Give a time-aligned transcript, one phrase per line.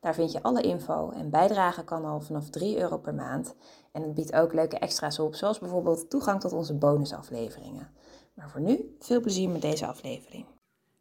[0.00, 3.54] Daar vind je alle info en bijdragen kan al vanaf 3 euro per maand.
[3.92, 7.90] En het biedt ook leuke extra's op, zoals bijvoorbeeld toegang tot onze bonusafleveringen.
[8.34, 10.46] Maar voor nu, veel plezier met deze aflevering.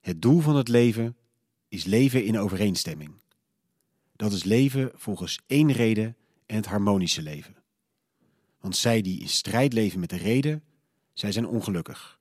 [0.01, 1.17] Het doel van het leven
[1.67, 3.13] is leven in overeenstemming.
[4.15, 7.55] Dat is leven volgens één reden en het harmonische leven.
[8.59, 10.63] Want zij die in strijd leven met de reden,
[11.13, 12.19] zij zijn ongelukkig.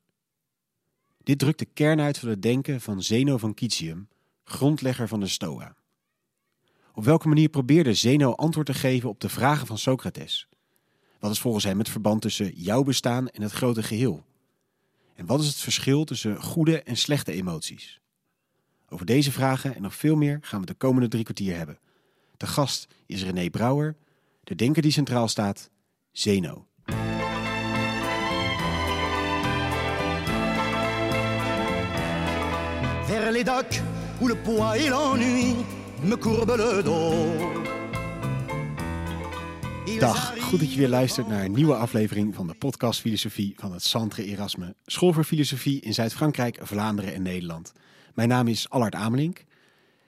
[1.23, 4.09] Dit drukt de kern uit van het denken van Zeno van Kitium,
[4.45, 5.76] grondlegger van de Stoa.
[6.98, 10.48] Op welke manier probeerde Zeno antwoord te geven op de vragen van Socrates?
[11.19, 14.24] Wat is volgens hem het verband tussen jouw bestaan en het grote geheel?
[15.15, 18.01] En wat is het verschil tussen goede en slechte emoties?
[18.88, 21.79] Over deze vragen en nog veel meer gaan we de komende drie kwartier hebben.
[22.37, 23.96] De gast is René Brouwer,
[24.45, 25.71] de denker die centraal staat,
[26.12, 26.66] Zeno.
[33.05, 33.45] Vers le
[34.74, 36.16] et l'ennui me
[36.57, 37.66] le dos.
[39.99, 43.73] Dag, goed dat je weer luistert naar een nieuwe aflevering van de podcast Filosofie van
[43.73, 47.73] het Centre Erasme, School voor Filosofie in Zuid-Frankrijk, Vlaanderen en Nederland.
[48.15, 49.45] Mijn naam is Allard Amelink.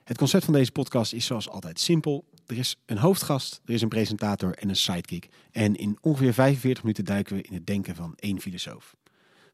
[0.04, 2.24] Het concept van deze podcast is zoals altijd simpel.
[2.46, 5.28] Er is een hoofdgast, er is een presentator en een sidekick.
[5.50, 8.96] En in ongeveer 45 minuten duiken we in het denken van één filosoof.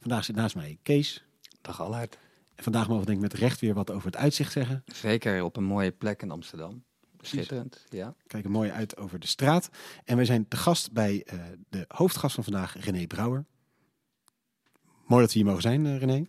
[0.00, 1.24] Vandaag zit naast mij Kees.
[1.60, 2.18] Dag Allard.
[2.56, 4.82] En vandaag mogen we denk ik met recht weer wat over het uitzicht zeggen.
[4.86, 6.84] Zeker op een mooie plek in Amsterdam.
[7.20, 8.14] Schitterend, ja.
[8.26, 9.70] Kijken mooi uit over de straat.
[10.04, 13.44] En wij zijn te gast bij uh, de hoofdgast van vandaag, René Brouwer.
[15.06, 16.26] Mooi dat we hier mogen zijn, uh, René.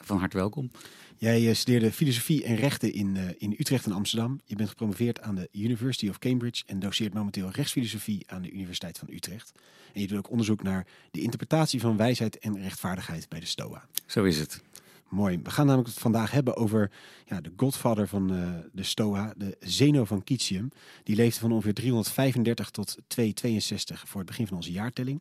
[0.00, 0.70] Van harte welkom.
[1.16, 4.40] Jij uh, studeerde filosofie en rechten in, in Utrecht en Amsterdam.
[4.44, 8.98] Je bent gepromoveerd aan de University of Cambridge en doseert momenteel rechtsfilosofie aan de Universiteit
[8.98, 9.52] van Utrecht.
[9.92, 13.86] En je doet ook onderzoek naar de interpretatie van wijsheid en rechtvaardigheid bij de Stoa.
[14.06, 14.62] Zo is het.
[15.08, 15.40] Mooi.
[15.42, 16.90] We gaan namelijk het vandaag hebben over
[17.24, 20.68] ja, de godvader van uh, de Stoa, de Zeno van Kitium.
[21.02, 25.20] Die leefde van ongeveer 335 tot 262 voor het begin van onze jaartelling.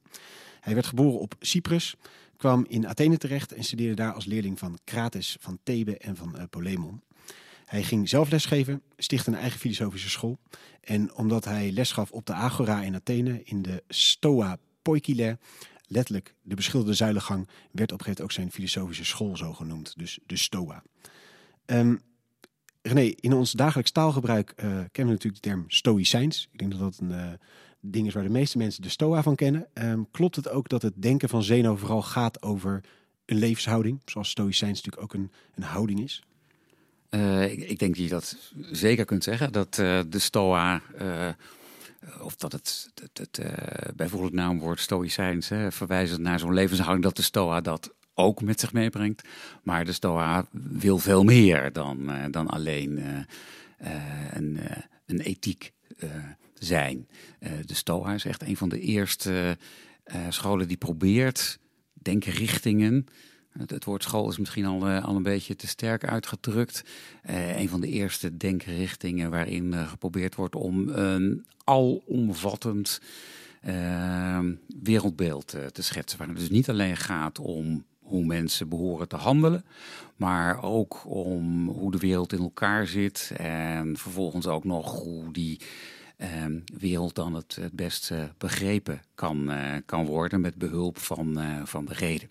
[0.59, 1.95] Hij werd geboren op Cyprus,
[2.37, 6.35] kwam in Athene terecht en studeerde daar als leerling van Crates, van Thebe en van
[6.37, 7.01] uh, Polemon.
[7.65, 10.37] Hij ging zelf lesgeven, stichtte een eigen filosofische school.
[10.81, 15.37] En omdat hij les gaf op de Agora in Athene in de Stoa Poikile,
[15.87, 19.93] letterlijk de beschilderde zuilengang, werd op een gegeven moment ook zijn filosofische school zo genoemd,
[19.97, 20.83] dus de Stoa.
[21.65, 22.01] Um,
[23.19, 26.47] in ons dagelijks taalgebruik uh, kennen we natuurlijk de term stoïcijns.
[26.51, 27.31] Ik denk dat dat een uh,
[27.79, 29.67] ding is waar de meeste mensen de Stoa van kennen.
[29.73, 32.83] Um, klopt het ook dat het denken van Zeno vooral gaat over
[33.25, 36.23] een levenshouding, zoals stoïcijns natuurlijk ook een, een houding is?
[37.09, 38.37] Uh, ik, ik, denk dat je dat
[38.71, 40.81] zeker kunt zeggen, dat de Stoa
[42.21, 43.47] of dat het, het, het uh,
[43.95, 48.73] bijvoorbeeld naamwoord stoïcijns, hè, verwijzend naar zo'n levenshouding, dat de stoa dat ook met zich
[48.73, 49.27] meebrengt.
[49.63, 53.25] Maar de stoa wil veel meer dan, uh, dan alleen
[54.29, 54.59] een,
[55.05, 55.73] een ethiek
[56.53, 57.07] zijn.
[57.65, 59.57] de stoa is echt een van de eerste
[60.29, 61.59] scholen die probeert
[61.93, 63.07] denkrichtingen
[63.57, 66.83] het, woord school is misschien al, uh, al een beetje te sterk uitgedrukt.
[67.29, 73.01] Uh, een van de eerste denkrichtingen waarin uh, geprobeerd wordt om een alomvattend
[74.83, 76.17] wereldbeeld te schetsen.
[76.17, 79.65] Waar het dus niet alleen gaat om hoe mensen behoren te handelen,
[80.15, 85.59] maar ook om hoe de wereld in elkaar zit en vervolgens ook nog hoe die
[86.17, 86.27] uh,
[86.77, 89.51] wereld dan het, het best begrepen kan,
[89.85, 92.29] kan worden met behulp van, van de reden.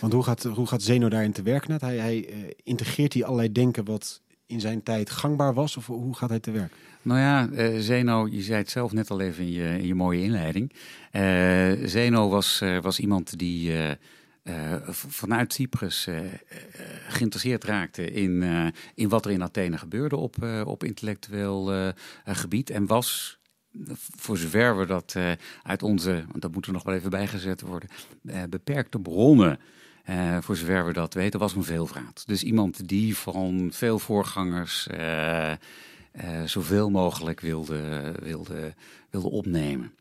[0.00, 1.80] Want hoe gaat, hoe gaat Zeno daarin te werk net?
[1.80, 5.76] Hij, uh, integreert hij allerlei denken wat in zijn tijd gangbaar was?
[5.76, 6.72] Of hoe gaat hij te werk?
[7.02, 9.94] Nou ja, uh, Zeno, je zei het zelf net al even in je, in je
[9.94, 10.72] mooie inleiding.
[11.12, 13.72] Uh, Zeno was, was iemand die
[14.90, 16.08] vanuit Cyprus
[17.08, 18.44] geïnteresseerd raakte in,
[18.94, 21.92] in wat er in Athene gebeurde op, op intellectueel
[22.24, 22.70] gebied.
[22.70, 23.39] En was
[24.16, 25.32] voor zover we dat uh,
[25.62, 27.88] uit onze, want dat moet er nog wel even bijgezet worden,
[28.22, 29.58] uh, beperkte bronnen,
[30.10, 32.22] uh, voor zover we dat weten, was een veelvraat.
[32.26, 34.88] Dus iemand die van veel voorgangers
[36.44, 38.74] zoveel mogelijk wilde, wilde,
[39.10, 39.94] wilde opnemen.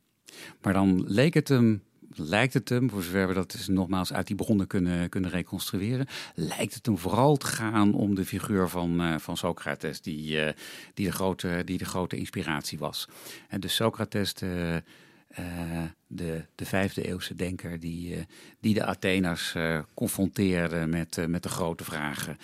[0.61, 1.83] Maar dan leek het hem
[2.19, 6.07] lijkt het hem, voor zover we dat dus nogmaals uit die bronnen kunnen, kunnen reconstrueren,
[6.35, 10.49] lijkt het hem vooral te gaan om de figuur van, uh, van Socrates, die, uh,
[10.93, 13.07] die, de grote, die de grote inspiratie was.
[13.47, 14.33] En dus Socrates,
[15.39, 18.27] uh, de, de vijfde eeuwse denker, die,
[18.59, 19.55] die de Atheners
[19.93, 22.37] confronteerde met, met de grote vragen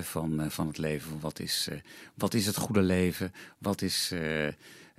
[0.00, 1.20] van, van het leven.
[1.20, 1.68] Wat is,
[2.14, 3.32] wat is het goede leven?
[3.58, 4.12] Wat is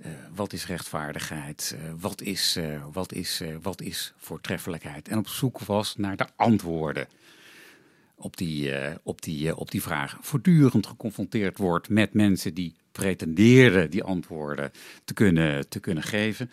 [0.04, 1.76] uh, wat is rechtvaardigheid?
[1.76, 5.08] Uh, wat, is, uh, wat, is, wat is voortreffelijkheid?
[5.08, 7.08] En op zoek was naar de antwoorden
[8.14, 10.18] op die, op die, op die vragen.
[10.22, 14.72] Voortdurend geconfronteerd wordt met mensen die pretenderen die antwoorden
[15.04, 16.50] te kunnen, te kunnen geven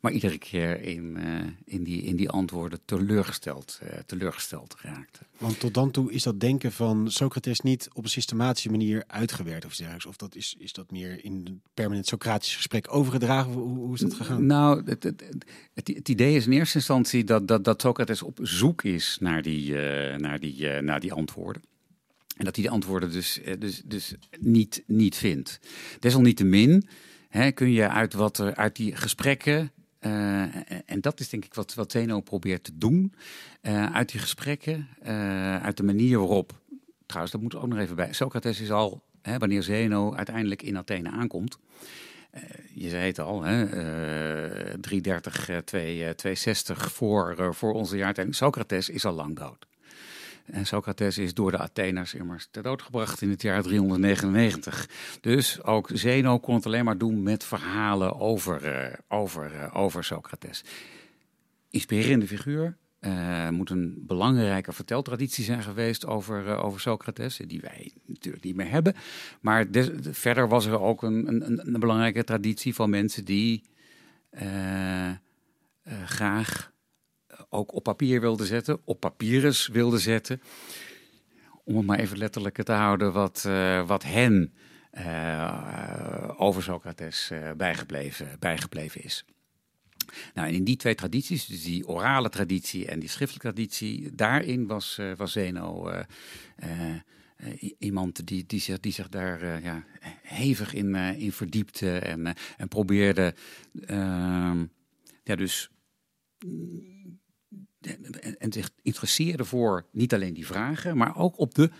[0.00, 5.20] maar iedere keer in, uh, in, die, in die antwoorden teleurgesteld, uh, teleurgesteld raakte.
[5.38, 9.64] Want tot dan toe is dat denken van Socrates niet op een systematische manier uitgewerkt
[9.64, 10.06] of dergelijks?
[10.06, 13.52] Of dat is, is dat meer in een permanent Socratisch gesprek overgedragen?
[13.52, 14.46] Hoe, hoe is dat gegaan?
[14.46, 15.22] Nou, het, het,
[15.74, 19.42] het, het, idee is in eerste instantie dat, dat, dat Socrates op zoek is naar
[19.42, 21.62] die, uh, naar die, naar die antwoorden.
[22.36, 25.60] En dat hij die antwoorden dus, dus, dus niet, niet vindt.
[26.00, 26.88] Desalniettemin
[27.28, 29.70] hè, kun je uit, wat er, uit die gesprekken
[30.06, 30.42] uh,
[30.86, 33.14] en dat is denk ik wat, wat Zeno probeert te doen.
[33.62, 36.52] Uh, uit die gesprekken, uh, uit de manier waarop.
[37.06, 38.12] Trouwens, dat moet ook nog even bij.
[38.12, 41.58] Socrates is al, hè, wanneer Zeno uiteindelijk in Athene aankomt.
[42.74, 43.66] je zei het al, hè,
[44.80, 48.34] 330, 260 voor, voor onze jaartelling.
[48.34, 49.66] Socrates is al lang dood.
[50.46, 54.88] En Socrates is door de Atheners immers ter dood gebracht in het jaar 399.
[55.20, 60.04] Dus ook Zeno kon het alleen maar doen met verhalen over, uh, over, uh, over
[60.04, 60.64] Socrates.
[61.70, 62.76] Inspirerende figuur.
[63.00, 68.70] Uh, moet een belangrijke verteltraditie zijn geweest over, over Socrates, die wij natuurlijk niet meer
[68.70, 68.94] hebben.
[69.40, 69.66] Maar
[70.10, 73.64] verder was er ook een, een, een belangrijke traditie van mensen die
[76.04, 76.72] graag
[77.56, 80.42] ook op papier wilde zetten, op papyrus wilde zetten.
[81.64, 84.52] Om het maar even letterlijk te houden wat, uh, wat hen
[84.92, 89.24] uh, over Socrates uh, bijgebleven, bijgebleven is.
[90.34, 95.00] Nou, in die twee tradities, dus die orale traditie en die schriftelijke traditie, daarin was,
[95.16, 95.90] was Zeno
[97.78, 99.84] iemand die, die, zich, die zich daar ja,
[100.22, 103.34] hevig in, in verdiepte en, en probeerde
[103.86, 104.64] ehm,
[105.24, 105.70] ja, dus
[108.38, 111.70] en zich interesseerde voor niet alleen die vragen, maar ook op de.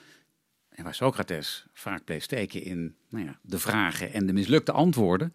[0.69, 5.33] En waar Socrates vaak bleef steken in nou ja, de vragen en de mislukte antwoorden.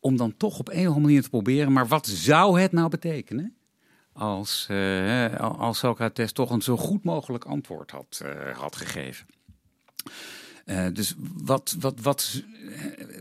[0.00, 2.88] Om dan toch op een of andere manier te proberen, maar wat zou het nou
[2.88, 3.56] betekenen?
[4.12, 9.26] Als, uh, als Socrates toch een zo goed mogelijk antwoord had, uh, had gegeven.
[10.66, 12.42] Uh, dus wat, wat, wat,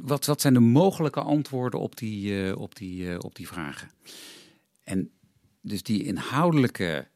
[0.02, 3.90] wat, wat zijn de mogelijke antwoorden op die, op die, op die vragen?
[4.84, 5.12] En
[5.68, 7.08] dus die inhoudelijke,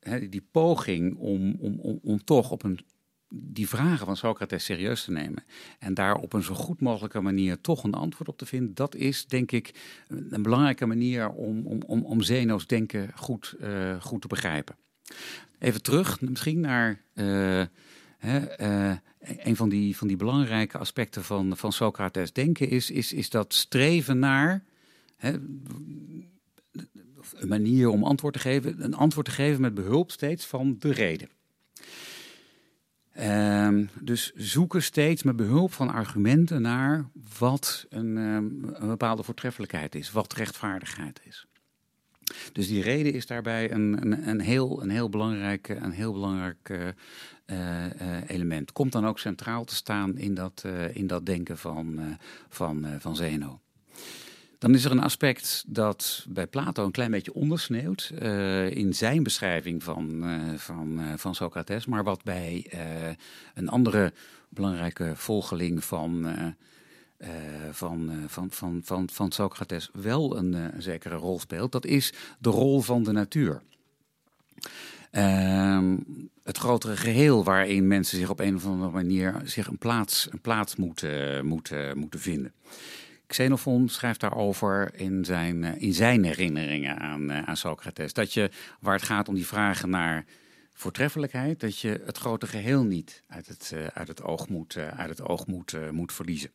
[0.00, 2.80] hè, die poging om, om, om, om toch op een,
[3.28, 5.44] die vragen van Socrates serieus te nemen
[5.78, 8.94] en daar op een zo goed mogelijke manier toch een antwoord op te vinden, dat
[8.94, 9.74] is denk ik
[10.08, 14.76] een belangrijke manier om, om, om, om Zeno's denken goed, uh, goed te begrijpen.
[15.58, 17.64] Even terug misschien naar uh,
[18.18, 23.12] hè, uh, een van die, van die belangrijke aspecten van, van Socrates denken is, is,
[23.12, 24.64] is dat streven naar.
[25.16, 25.38] Hè,
[27.34, 30.92] een manier om antwoord te geven, een antwoord te geven met behulp steeds van de
[30.92, 31.28] reden.
[33.18, 37.08] Um, dus zoeken steeds met behulp van argumenten naar
[37.38, 41.46] wat een, um, een, bepaalde voortreffelijkheid is, wat rechtvaardigheid is.
[42.52, 46.68] Dus die reden is daarbij een, een, een heel, een heel belangrijk, een heel belangrijk
[46.68, 46.86] uh,
[47.46, 47.86] uh,
[48.26, 48.72] element.
[48.72, 52.00] Komt dan ook centraal te staan in dat, in dat denken van,
[52.48, 53.60] van, van Zeno.
[54.60, 59.22] Dan is er een aspect dat bij Plato een klein beetje ondersneeuwt uh, in zijn
[59.22, 62.70] beschrijving van, uh, van, uh, van Socrates, maar wat bij
[63.54, 64.12] een andere
[64.48, 66.26] belangrijke volgeling van,
[67.70, 71.72] van, van, van, van, van Socrates wel een, een, zekere rol speelt.
[71.72, 73.62] Dat is de rol van de natuur.
[75.10, 75.96] Ehm,
[76.44, 80.40] het grotere geheel waarin mensen zich op een of andere manier zich een plaats, een
[80.40, 82.52] plaats moeten, moeten, moeten vinden.
[83.30, 88.12] Xenophon schrijft daarover in zijn, eh, in zijn herinneringen aan, eh, aan Socrates.
[88.12, 90.24] Dat je, waar het gaat om die vragen naar
[90.72, 95.08] voortreffelijkheid, dat je het grote geheel niet uit het, uh, uit het oog moet, uit
[95.08, 96.50] het oog moet, moet verliezen.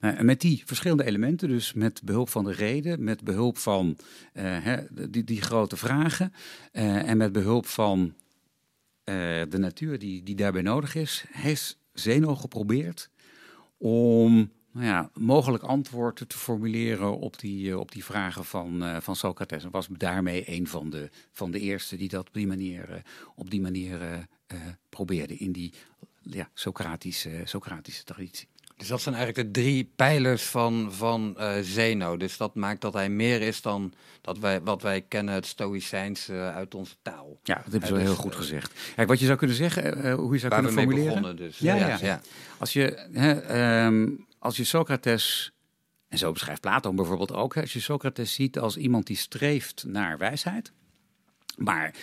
[0.00, 3.96] Nou, met die verschillende elementen, dus met behulp van de reden, met behulp van
[4.90, 6.32] die, die grote vragen
[6.72, 8.14] en met behulp van
[9.04, 13.10] de natuur die, die daarbij nodig is, heeft Zeno geprobeerd
[13.76, 18.96] om nou ja, mogelijk antwoord te formuleren op die, eh, op die vragen van, uh,
[19.00, 19.64] van Socrates.
[19.64, 22.96] En was daarmee een van de, van de eerste die dat op die manier, uh,
[23.34, 24.26] op die manier
[24.88, 25.72] probeerde in die
[26.22, 28.48] ja, Socratische, Socratische traditie.
[28.76, 32.16] Dus dat zijn eigenlijk de drie pijlers van, van Zeno.
[32.16, 36.30] Dus dat maakt dat hij meer is dan dat wij, wat wij kennen, het Stoïcijns
[36.30, 37.38] uit onze taal.
[37.42, 38.72] Ja, dat hebben ze wel heel goed gezegd.
[38.94, 41.06] Kijk, wat je zou kunnen zeggen, hoe je zou kunnen formuleren.
[41.06, 41.58] Begonnen, dus.
[41.58, 42.20] ja, ja, ja,
[42.58, 45.52] Als je, hè, um, als je Socrates,
[46.08, 50.18] en zo beschrijft Plato bijvoorbeeld ook, als je Socrates ziet als iemand die streeft naar
[50.18, 50.72] wijsheid,
[51.56, 51.94] maar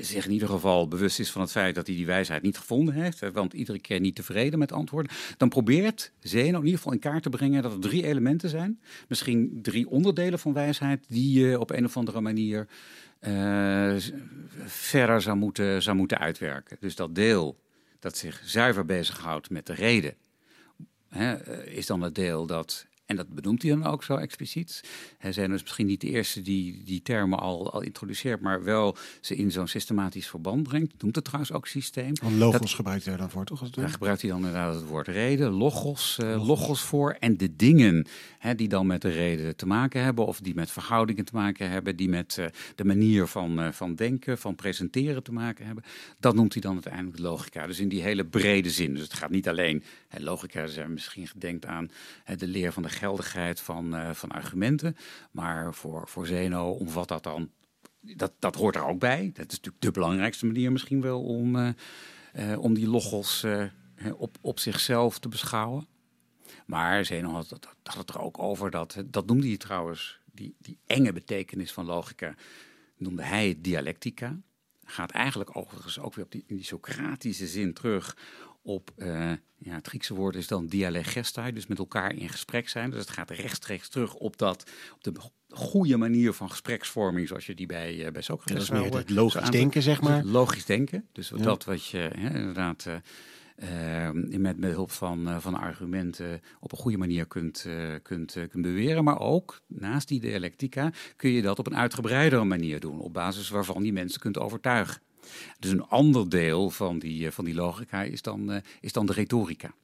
[0.00, 2.94] zich in ieder geval bewust is van het feit dat hij die wijsheid niet gevonden
[2.94, 6.98] heeft, want iedere keer niet tevreden met antwoorden, dan probeert Zeno in ieder geval in
[6.98, 11.60] kaart te brengen dat er drie elementen zijn, misschien drie onderdelen van wijsheid, die je
[11.60, 12.68] op een of andere manier
[13.20, 13.96] uh,
[14.64, 16.76] verder zou moeten, zou moeten uitwerken.
[16.80, 17.60] Dus dat deel
[17.98, 20.14] dat zich zuiver bezighoudt met de reden
[21.12, 24.84] hè, eh, is dan het deel dat en dat benoemt hij dan ook zo expliciet.
[25.18, 28.96] Hij zijn dus misschien niet de eerste die die termen al, al introduceert, maar wel
[29.20, 31.02] ze in zo'n systematisch verband brengt.
[31.02, 32.12] Noemt het trouwens ook systeem.
[32.22, 33.70] Want logos dat, gebruikt hij dan voor, toch?
[33.70, 37.16] Daar gebruikt hij dan inderdaad het woord reden, logos, uh, logos voor.
[37.20, 38.06] En de dingen
[38.38, 41.70] hè, die dan met de reden te maken hebben, of die met verhoudingen te maken
[41.70, 45.84] hebben, die met uh, de manier van, uh, van denken, van presenteren te maken hebben.
[46.20, 47.66] Dat noemt hij dan uiteindelijk logica.
[47.66, 48.92] Dus in die hele brede zin.
[48.92, 51.90] Dus het gaat niet alleen, hè, logica zijn misschien gedenkt aan
[52.24, 54.96] hè, de leer van de geldigheid van, uh, van argumenten.
[55.30, 57.50] Maar voor, voor Zeno omvat dat dan.
[58.00, 59.30] Dat, dat hoort er ook bij.
[59.34, 61.68] Dat is natuurlijk de belangrijkste manier misschien wel om, uh,
[62.34, 63.46] uh, om die logos
[64.16, 65.86] op, op zichzelf te beschouwen.
[66.66, 70.54] Maar Zeno had, had, had het er ook over dat, dat noemde hij trouwens, die,
[70.58, 72.34] die enge betekenis van logica,
[72.96, 74.40] noemde hij dialectica.
[74.84, 78.16] Gaat eigenlijk overigens ook weer op die, in die Socratische zin terug
[78.62, 82.90] op, uh, ja, het Griekse woord is dan dialegestai, dus met elkaar in gesprek zijn.
[82.90, 85.12] Dus het gaat rechtstreeks terug op, dat, op de
[85.48, 88.66] goede manier van gespreksvorming, zoals je die bij, uh, bij Socrates.
[88.66, 90.24] Dat is meer het logisch denken, zeg maar.
[90.24, 91.36] Logisch denken, dus ja.
[91.36, 92.84] dat wat je hè, inderdaad...
[92.88, 92.94] Uh,
[93.62, 98.32] uh, met, met hulp van, uh, van argumenten op een goede manier kunt, uh, kunt,
[98.32, 99.04] kunt beweren.
[99.04, 103.00] Maar ook naast die dialectica kun je dat op een uitgebreidere manier doen.
[103.00, 105.02] Op basis waarvan die mensen kunt overtuigen.
[105.58, 109.74] Dus een ander deel van die, van die logica is dan, is dan de retorica.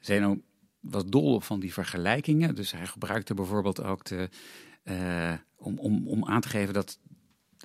[0.00, 0.40] Zeno
[0.80, 2.54] was dol op van die vergelijkingen.
[2.54, 4.28] Dus hij gebruikte bijvoorbeeld ook de,
[5.56, 6.98] om, om, om aan te geven dat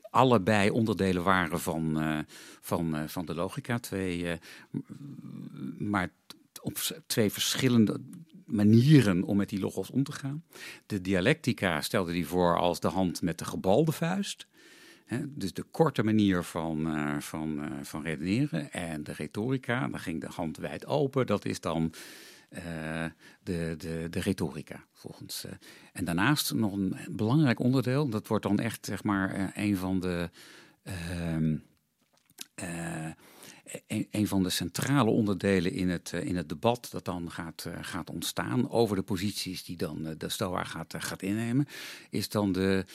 [0.09, 1.97] allebei onderdelen waren van,
[2.61, 3.79] van, van de logica.
[3.79, 4.39] Twee,
[5.77, 6.09] maar
[6.61, 7.99] op twee verschillende
[8.45, 10.43] manieren om met die logos om te gaan.
[10.85, 14.47] De dialectica stelde die voor als de hand met de gebalde vuist.
[15.25, 16.87] Dus de korte manier van,
[17.21, 18.71] van, van redeneren.
[18.71, 21.25] En de retorica, dan ging de hand wijd open.
[21.25, 21.93] Dat is dan
[22.49, 23.05] uh,
[23.43, 25.45] de, de, de retorica, volgens.
[25.93, 30.29] En daarnaast nog een belangrijk onderdeel, dat wordt dan echt zeg maar een van de.
[33.87, 38.69] Een, van de centrale onderdelen in het, in het debat dat dan gaat, gaat ontstaan
[38.69, 41.67] over de posities die dan de Stoa gaat, gaat innemen,
[42.09, 42.85] is dan de,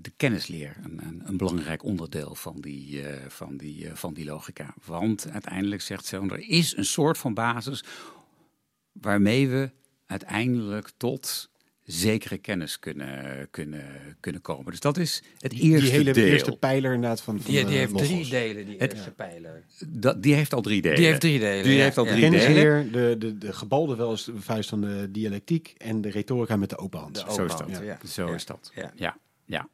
[0.00, 0.76] de kennisleer.
[0.82, 4.74] Een, een, een, belangrijk onderdeel van die, van, die, van die logica.
[4.84, 7.84] Want uiteindelijk zegt ze, er is een soort van basis
[8.92, 9.70] waarmee we
[10.06, 11.50] uiteindelijk tot
[11.86, 13.84] zekere kennis kunnen, kunnen,
[14.20, 14.70] kunnen komen.
[14.70, 16.26] Dus dat is het die, eerste die hele deel.
[16.26, 18.06] eerste pijler inderdaad van, van die, die uh, heeft logos.
[18.08, 19.64] drie delen, die Het- eerste pijler.
[19.86, 20.96] Dat, die heeft al drie delen.
[20.96, 21.64] Die heeft drie delen.
[21.64, 22.10] Die ja, heeft al ja.
[22.10, 22.38] drie delen.
[22.46, 26.56] Kennisleer, de, de, de gebalde wel is de vuist van de dialectiek en de retorica
[26.56, 27.14] met de open hand.
[27.14, 27.80] De Zo is dat.
[27.82, 27.98] ja.
[28.06, 28.34] Zo Ja.
[28.34, 28.70] is dat.
[28.74, 28.92] Ja.
[28.96, 29.68] Ja, ja.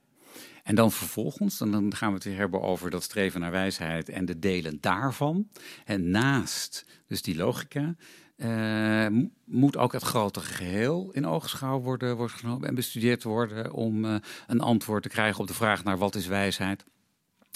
[0.63, 4.09] En dan vervolgens, en dan gaan we het weer hebben over dat streven naar wijsheid
[4.09, 5.49] en de delen daarvan.
[5.85, 7.95] En naast dus die logica,
[8.43, 13.73] eh, mo- moet ook het grotere geheel in oogschouw worden, worden genomen en bestudeerd worden
[13.73, 14.15] om eh,
[14.47, 16.85] een antwoord te krijgen op de vraag naar wat is wijsheid.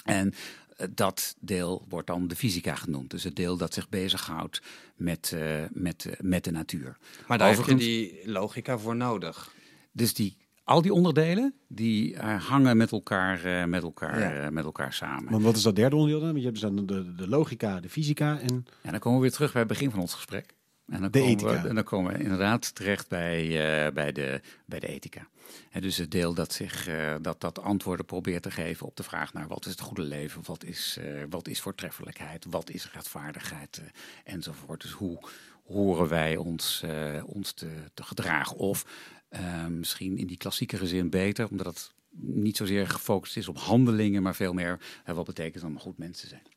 [0.04, 0.34] En
[0.76, 3.10] eh, dat deel wordt dan de fysica genoemd.
[3.10, 4.62] Dus het deel dat zich bezighoudt
[4.96, 6.96] met, eh, met, met de natuur.
[7.26, 9.52] Maar daar heb je die logica voor nodig.
[9.92, 14.32] Dus die, al die onderdelen, die eh, hangen met elkaar, eh, met, elkaar, Ja.
[14.44, 15.30] eh, met elkaar samen.
[15.30, 16.28] Want wat is dat derde onderdeel dan?
[16.28, 19.24] Want je hebt dus dan de, de logica, de fysica en Ja, dan komen we
[19.24, 20.54] weer terug bij het begin van ons gesprek.
[20.86, 21.62] En dan, De komen ethica.
[21.62, 25.28] We, en dan komen we inderdaad terecht bij, eh, bij, de, bij de ethica.
[25.70, 29.02] En dus het deel dat, zich, eh, dat dat antwoorden probeert te geven op de
[29.02, 32.92] vraag naar wat is het goede leven, wat is, eh, wat is voortreffelijkheid, wat is
[32.92, 33.82] rechtvaardigheid
[34.24, 34.82] enzovoort.
[34.82, 35.18] Dus hoe
[35.64, 36.84] horen wij ons,
[37.24, 38.56] ons te, te gedragen?
[38.56, 38.86] Of
[39.68, 44.34] misschien in die klassiekere zin beter, omdat het niet zozeer gefocust is op handelingen, maar
[44.34, 46.55] veel meer wat betekent dan goed mens te zijn.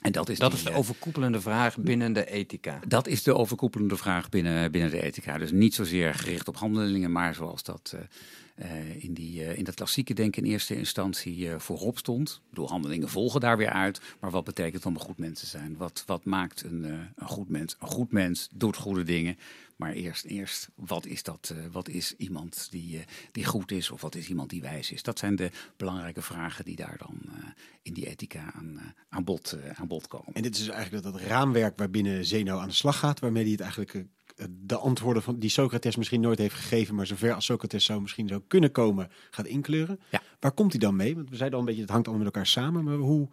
[0.00, 2.80] En dat is, Dat die, is de eh, overkoepelende vraag binnen de ethica.
[2.88, 5.38] dat is de overkoepelende vraag binnen, binnen de ethica.
[5.38, 9.74] Dus niet zozeer gericht op handelingen, maar zoals dat eh, eh, in, die, in dat
[9.74, 12.40] klassieke denken in eerste instantie voorop stond.
[12.52, 14.00] Door handelingen volgen daar weer uit.
[14.20, 15.76] Maar wat betekent het om een goed mens te zijn?
[15.76, 16.84] Wat, wat maakt een,
[17.16, 17.76] een goed mens?
[17.80, 19.36] Een goed mens doet goede dingen.
[19.80, 21.52] Maar eerst, eerst wat is dat?
[21.56, 24.90] eh, wat is iemand die, eh, die goed is of wat is iemand die wijs
[24.90, 25.02] is?
[25.02, 27.44] Dat zijn de belangrijke vragen die daar dan eh,
[27.82, 30.34] in die ethica aan, aan, bod, aan bod komen.
[30.34, 33.52] En dit is dus eigenlijk dat, raamwerk waarbinnen Zeno aan de slag gaat, waarmee hij
[33.52, 34.04] het eigenlijk
[34.50, 38.28] de antwoorden van die Socrates misschien nooit heeft gegeven, maar zover als Socrates zou misschien
[38.28, 40.00] zou kunnen komen, gaat inkleuren.
[40.10, 40.22] Ja.
[40.40, 41.14] Waar komt hij dan mee?
[41.14, 43.28] Want we zeiden al een beetje, het hangt allemaal met elkaar samen, maar hoe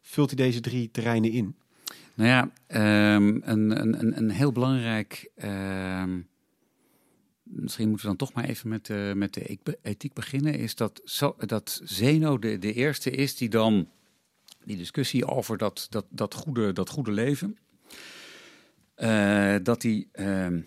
[0.00, 1.56] vult hij deze drie terreinen in?
[2.14, 5.30] Nou ja, ehm, een, een, een, heel belangrijk.
[5.36, 6.20] ehm,
[7.42, 10.54] misschien moeten we dan toch maar even met, de met de e- ethiek beginnen.
[10.54, 11.02] Is dat,
[11.38, 13.88] dat Zeno de, de eerste is die dan
[14.64, 17.58] die discussie over dat, dat, dat, goede, dat goede leven.
[18.94, 20.60] eh, dat hij, ehm,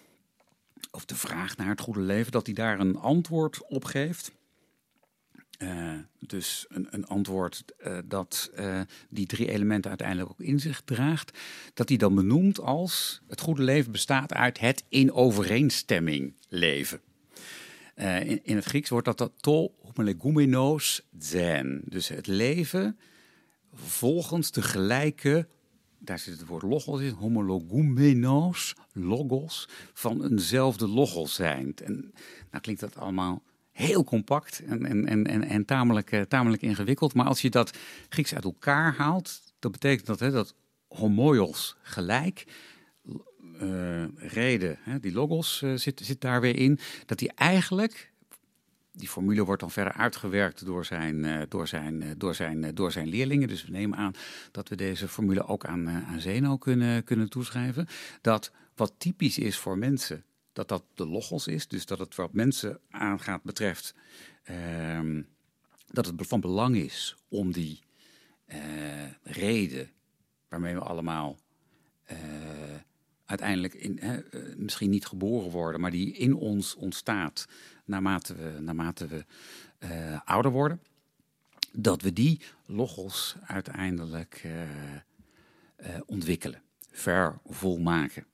[0.91, 4.31] of de vraag naar het goede leven, dat hij daar een antwoord op geeft.
[5.57, 10.81] Eh, dus een, een antwoord eh, dat eh, die drie elementen uiteindelijk ook in zich
[10.81, 11.37] draagt.
[11.73, 16.99] Dat hij dan benoemt als het goede leven bestaat uit het in overeenstemming leven.
[17.95, 19.73] In, in het Grieks wordt dat dat to
[21.17, 21.81] zen.
[21.85, 22.97] Dus het leven
[23.73, 25.47] volgens de gelijke,
[25.99, 31.73] daar zit het woord logos in, homologumenos, logos, van eenzelfde logos zijn.
[31.83, 32.13] En
[32.51, 33.43] nou klinkt dat allemaal
[33.75, 37.13] heel compact en, en, en, en, en tamelijk, eh, tamelijk ingewikkeld.
[37.13, 37.77] Maar als je dat
[38.09, 40.55] Grieks uit elkaar haalt, dat betekent dat, hè, dat
[40.87, 42.45] homoios gelijk,
[43.59, 48.11] eh, reden, hè, die logos eh, zit, zit daar weer in, dat die eigenlijk,
[48.91, 53.47] die formule wordt dan verder uitgewerkt door zijn, door zijn, door zijn, door zijn leerlingen.
[53.47, 54.13] Dus we nemen aan
[54.51, 57.87] dat we deze formule ook aan, aan Zeno kunnen, kunnen toeschrijven.
[58.21, 60.23] Dat wat typisch is voor mensen,
[60.55, 61.67] dat dat de logos is.
[61.67, 63.93] Dus dat het wat mensen aangaat betreft,
[64.43, 65.21] ehm,
[65.87, 67.79] dat het van belang is om die
[68.45, 69.89] eh, reden
[70.49, 71.37] waarmee we allemaal
[72.03, 72.17] eh,
[73.25, 74.17] uiteindelijk in, eh,
[74.57, 77.47] misschien niet geboren worden, maar die in ons ontstaat
[77.85, 79.25] naarmate we, naarmate we
[80.25, 80.81] ouder worden,
[81.71, 84.47] dat we die logos uiteindelijk
[86.05, 88.25] ontwikkelen, vervolmaken.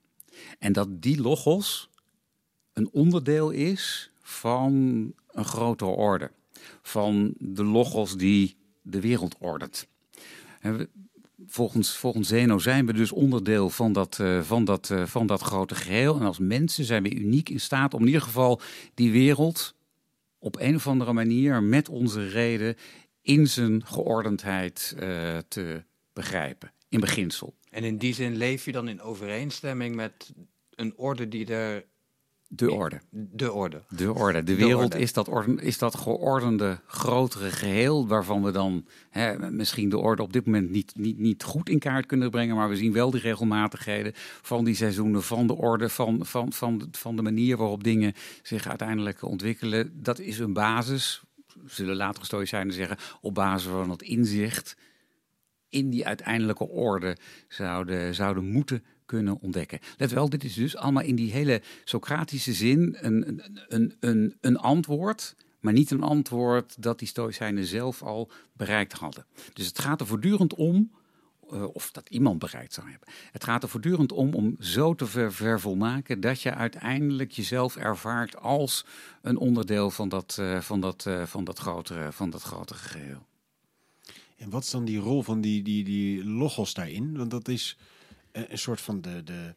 [0.60, 1.91] En dat die logos
[2.74, 4.74] een onderdeel is van
[5.32, 6.32] een grotere orde,
[6.82, 9.88] van de logos die de wereld ordent.
[11.48, 15.42] Volgens, volgens Zeno zijn we dus onderdeel van dat, eh, van, dat, eh, van dat
[15.42, 16.16] grote geheel.
[16.16, 18.62] En als mensen zijn we uniek in staat om in ieder geval
[18.94, 19.76] die wereld
[20.40, 22.76] op een of andere manier met onze reden
[23.22, 26.72] in zijn geordendheid eh, te begrijpen.
[26.90, 27.56] In beginsel.
[27.70, 30.34] En in die zin leef je dan in overeenstemming met
[30.70, 31.86] een orde die er...
[32.54, 33.02] De orde.
[33.12, 33.82] De orde.
[33.90, 34.44] De orde.
[34.44, 35.00] De De wereld orde.
[35.00, 40.22] Is, dat orde, is dat geordende grotere geheel waarvan we dan hè, misschien de orde
[40.22, 43.12] op dit moment niet, niet, niet goed in kaart kunnen brengen, maar we zien wel
[43.12, 44.12] die regelmatigheden
[44.42, 48.14] van die seizoenen, van de orde, van, van, van, de- van de manier waarop dingen
[48.44, 49.92] zich uiteindelijk ontwikkelen.
[50.04, 51.22] Dat is een basis,
[51.66, 54.78] zullen latere stoïcijnen zeggen, op basis van het inzicht
[55.70, 59.80] in die uiteindelijke orde zouden, zouden moeten kunnen ontdekken.
[59.98, 64.58] Let wel, dit is dus allemaal in die hele Socratische zin een, een, een, een,
[64.58, 69.26] antwoord, maar niet een antwoord dat die Stoïcijnen zelf al bereikt hadden.
[69.54, 70.92] Dus het gaat er voortdurend om,
[71.50, 73.08] eh, of dat iemand bereikt zou hebben.
[73.32, 78.38] Het gaat er voortdurend om om zo te ver, vervolmaken dat je uiteindelijk jezelf ervaart
[78.38, 78.86] als
[79.22, 83.26] een onderdeel van dat, eh, van dat, eh, van dat, grotere, van dat grotere geheel.
[84.38, 87.18] En wat is dan die rol van die, die, die logos daarin?
[87.18, 87.78] Want dat is
[88.32, 89.56] een soort van de, de,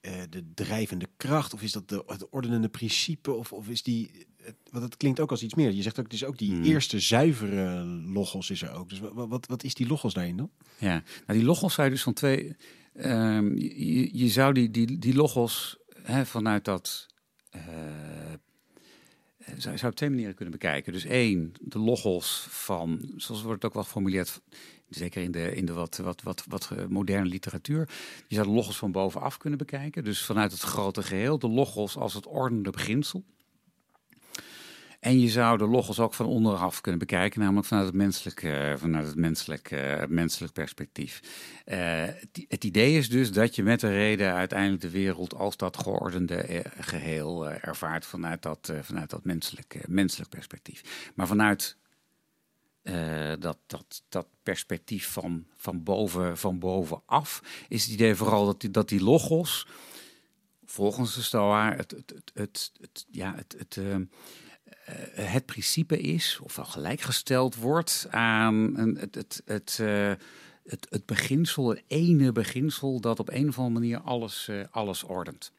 [0.00, 4.26] eh, de drijvende kracht, of is dat de, het ordenende principe, of, of is die...
[4.70, 5.70] Want het klinkt ook als iets meer.
[5.70, 6.62] Je zegt ook, het is ook die Hmm.
[6.64, 8.88] eerste zuivere logos is er ook.
[8.88, 10.50] Dus wat, wat, wat is die logos daarin dan?
[10.78, 12.56] Ja, nou die logos zou je dus van twee.
[12.92, 17.06] ehm, je, je zou die, die, die logos hè, vanuit dat.
[17.50, 17.60] eh,
[19.56, 20.92] zou, zou op twee manieren kunnen bekijken.
[20.92, 24.40] Dus één, de logos van, zoals wordt het ook wel geformuleerd,
[24.88, 27.88] zeker in de, in de wat, wat, wat, wat moderne literatuur.
[28.28, 30.04] Je zou de logos van bovenaf kunnen bekijken.
[30.04, 33.24] Dus vanuit het grote geheel, de logos als het ordende beginsel.
[35.00, 38.72] En je zou de logos ook van onderaf kunnen bekijken, namelijk vanuit het menselijk, eh,
[38.76, 41.20] vanuit het menselijk, eh, menselijk perspectief.
[41.64, 45.56] Eh, het, het idee is dus dat je met de reden uiteindelijk de wereld als
[45.56, 51.10] dat geordende eh, geheel eh, ervaart vanuit dat, vanuit dat menselijk, menselijk perspectief.
[51.14, 51.76] Maar vanuit
[52.86, 58.60] eh, dat, dat, dat perspectief van, van, boven, van bovenaf, is het idee vooral dat
[58.60, 59.66] die, dat die logos,
[60.64, 66.56] volgens de Stoa, het, het, het, het, ja, het, het, eh, het principe is, of
[66.56, 70.12] wel gelijkgesteld wordt aan het, het, het, eh,
[70.64, 75.52] het, het beginsel, het ene beginsel dat op een of andere manier alles, alles ordent.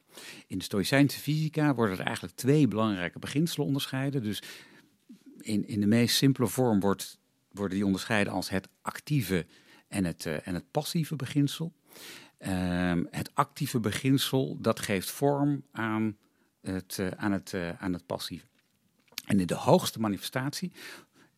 [0.46, 4.22] In de Stoïcijnse fysica worden er eigenlijk twee belangrijke beginselen onderscheiden.
[4.22, 4.42] Dus
[5.40, 7.17] in, in de meest simpele vorm wordt,
[7.50, 9.46] worden die onderscheiden als het actieve
[9.88, 11.72] en het, eh, en het passieve beginsel.
[12.38, 16.16] Ehm, het actieve beginsel dat geeft vorm aan
[16.60, 18.46] het, eh, aan het, eh, aan het passieve.
[19.24, 20.72] En in de hoogste manifestatie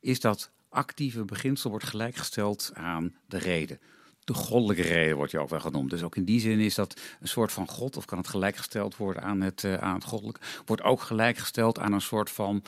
[0.01, 3.81] is dat actieve beginsel wordt gelijkgesteld aan de reden.
[4.25, 5.91] De goddelijke reden wordt je ook wel genoemd.
[5.91, 8.97] Dus ook in die zin is dat een soort van God, of kan het gelijkgesteld
[8.97, 12.63] worden aan het, aan het goddelijke, wordt ook gelijkgesteld aan een soort van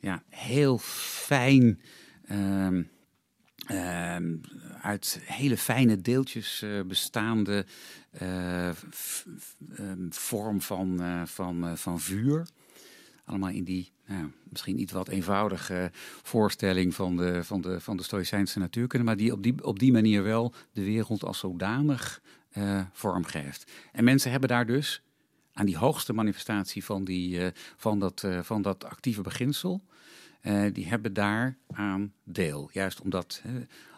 [0.00, 1.80] ja, heel fijn,
[2.26, 2.82] ehm,
[3.66, 4.36] ehm,
[4.84, 7.66] uit hele fijne deeltjes eh, bestaande
[8.10, 8.74] eh, ehm,
[10.08, 12.46] vorm van, eh, van, van vuur.
[13.24, 15.90] Allemaal in die nou, misschien iets wat eenvoudige
[16.22, 19.92] voorstelling van de, van de, van de Stoïcijnse natuurkunde, maar die op, die op die
[19.92, 23.72] manier wel de wereld als zodanig eh vorm geeft.
[23.92, 25.02] En mensen hebben daar dus
[25.52, 27.40] aan die hoogste manifestatie van, die,
[27.76, 29.82] van, dat, van dat actieve beginsel,
[30.44, 32.70] eh, die hebben daar aan deel.
[32.72, 33.42] Juist omdat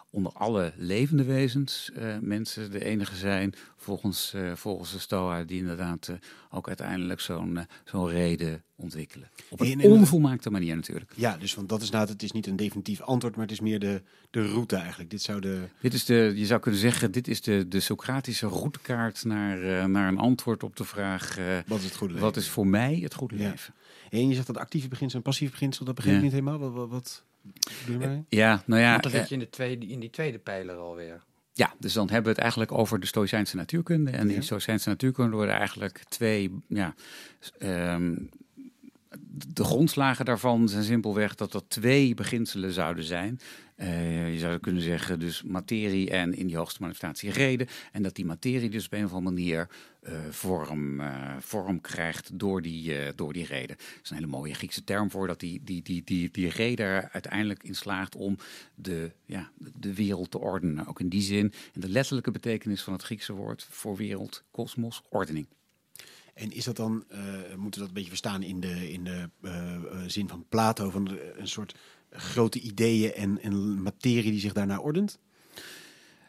[0.09, 5.57] onder alle levende wezens eh, mensen de enige zijn, volgens, eh, volgens de Stoa, die
[5.59, 6.11] inderdaad
[6.49, 9.29] ook uiteindelijk zo'n zo'n reden ontwikkelen.
[9.49, 11.11] Op een En- en- onvolmaakte manier natuurlijk.
[11.15, 13.59] Ja, dus want dat is nou, het is niet een definitief antwoord, maar het is
[13.59, 15.09] meer de, de route eigenlijk.
[15.09, 15.61] Dit zou de.
[15.81, 20.07] Dit is de, je zou kunnen zeggen, dit is de, de Socratische routekaart naar, naar
[20.07, 23.37] een antwoord op de vraag: Wat is het goede wat is voor mij het goede
[23.37, 23.49] Ja.
[23.49, 23.73] leven?
[24.09, 26.29] En je zegt dat actieve beginsel en passief beginsel, dat begrijp ik Ja.
[26.29, 26.69] niet helemaal.
[26.71, 27.23] Wat, wat, wat
[27.85, 28.23] bedoel je mee?
[28.29, 30.75] Ja, nou ja, Want dan eh, zit je in, de tweede, in die tweede pijler
[30.75, 31.23] alweer.
[31.53, 34.11] ja, dus dan hebben we het eigenlijk over de Stoïcijnse natuurkunde.
[34.11, 34.35] En in Ja.
[34.39, 36.95] de Stoïcijnse natuurkunde worden eigenlijk twee, ja,
[37.59, 38.15] ehm,
[39.53, 43.39] de grondslagen daarvan zijn simpelweg dat er twee beginselen zouden zijn.
[43.77, 47.67] Eh, je zou kunnen zeggen, dus materie en in die hoogste manifestatie reden.
[47.91, 49.69] En dat die materie dus op een of andere manier
[50.01, 53.77] eh, vorm, eh, vorm krijgt door die, door die reden.
[53.77, 56.85] Dat is een hele mooie Griekse term voor dat die, die, die, die, die reden
[56.85, 58.37] er uiteindelijk in slaagt om
[58.75, 60.87] de, ja, de wereld te ordenen.
[60.87, 65.01] Ook in die zin, in de letterlijke betekenis van het Griekse woord voor wereld, kosmos,
[65.09, 65.47] ordening.
[66.33, 67.03] En is dat dan,
[67.55, 69.29] moeten we dat een beetje verstaan in de, in de
[70.07, 71.75] zin van Plato, van een soort
[72.09, 75.19] grote ideeën en, en materie die zich daarna ordent?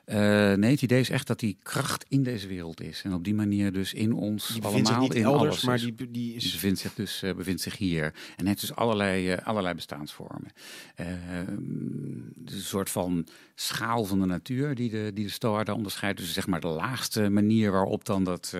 [0.05, 3.03] Eh, nee, het idee is echt dat die kracht in deze wereld is.
[3.05, 5.83] En op die manier dus in ons Die allemaal niet in elders, alles maar is.
[5.83, 6.53] die, die Die is...
[6.53, 8.15] bevindt zich dus eh, bevindt zich hier.
[8.37, 10.51] En heeft dus allerlei, eh, allerlei bestaansvormen.
[10.97, 16.19] Een soort van schaal van de natuur die de, die de Stoa daar onderscheidt.
[16.19, 18.57] Dus zeg maar de laagste manier waarop dan dat,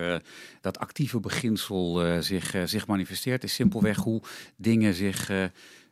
[0.61, 4.21] dat actieve beginsel zich, zich manifesteert, is simpelweg hoe
[4.55, 5.29] dingen zich.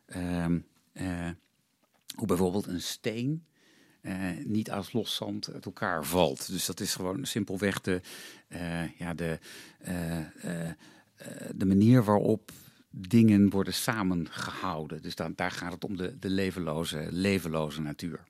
[0.07, 0.59] eh, ehm, eh,
[2.15, 3.45] hoe bijvoorbeeld een steen.
[4.01, 6.47] eh, niet als los zand uit elkaar valt.
[6.51, 8.01] Dus dat is gewoon simpelweg de,
[8.47, 9.39] eh, ja, de,
[9.79, 12.51] eh, eh, eh, de manier waarop
[12.89, 15.01] dingen worden samengehouden.
[15.01, 18.23] Dus dan, daar gaat het om de, de levenloze, levenloze natuur.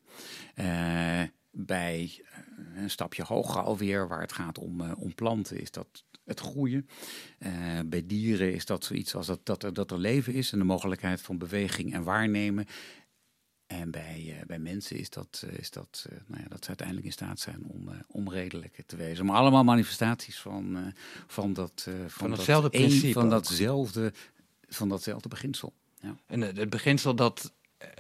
[0.56, 2.40] Eh, bij eh,
[2.82, 6.88] een stapje hoger alweer, waar het gaat om, eh, om planten, is dat het groeien.
[7.38, 10.58] Eh, bij dieren is dat zoiets als dat, dat, er, dat er leven is en
[10.58, 12.66] de mogelijkheid van beweging en waarnemen.
[13.68, 17.08] En bij, eh, bij mensen is dat, eh, is dat, nou ja, dat ze uiteindelijk
[17.08, 19.26] in staat zijn om, om redelijk te wezen.
[19.26, 20.94] Maar allemaal manifestaties van,
[21.28, 24.14] van, dat, van, dat hetzelfde een- principe Van datzelfde,
[24.68, 25.74] van datzelfde beginsel.
[26.02, 26.16] Ja.
[26.26, 27.54] En het beginsel dat,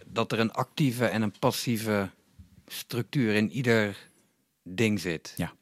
[0.08, 2.10] dat er een actieve en een passieve
[2.68, 4.10] structuur in ieder
[4.64, 5.34] ding zit.
[5.38, 5.54] Ja.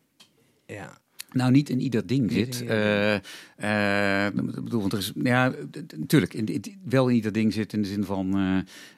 [0.66, 0.98] Ja.
[1.36, 2.62] Nou, niet in ieder ding zit.
[4.58, 5.56] ik bedoel, want er is, ja, d-
[5.88, 8.38] d- natuurlijk, in, in- wel in ieder ding zit in de zin van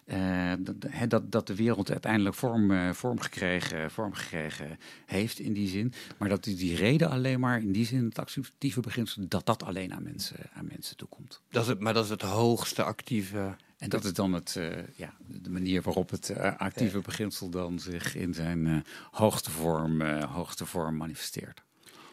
[0.06, 0.76] eh, dat,
[1.10, 5.94] dat, dat de wereld uiteindelijk vorm, vorm, gekregen, vorm gekregen heeft in die zin.
[6.18, 9.64] Maar dat die, die reden alleen maar in die zin, het actieve beginsel, dat dat
[9.64, 11.42] alleen aan mensen, aan mensen toekomt.
[11.50, 13.56] Dat is het, maar dat is het hoogste actieve.
[13.78, 14.60] En dat is dan het,
[14.96, 18.76] ja, de manier waarop het actieve beginsel dan zich in zijn eh,
[19.12, 21.66] hoogste, vorm, hoogste vorm manifesteert.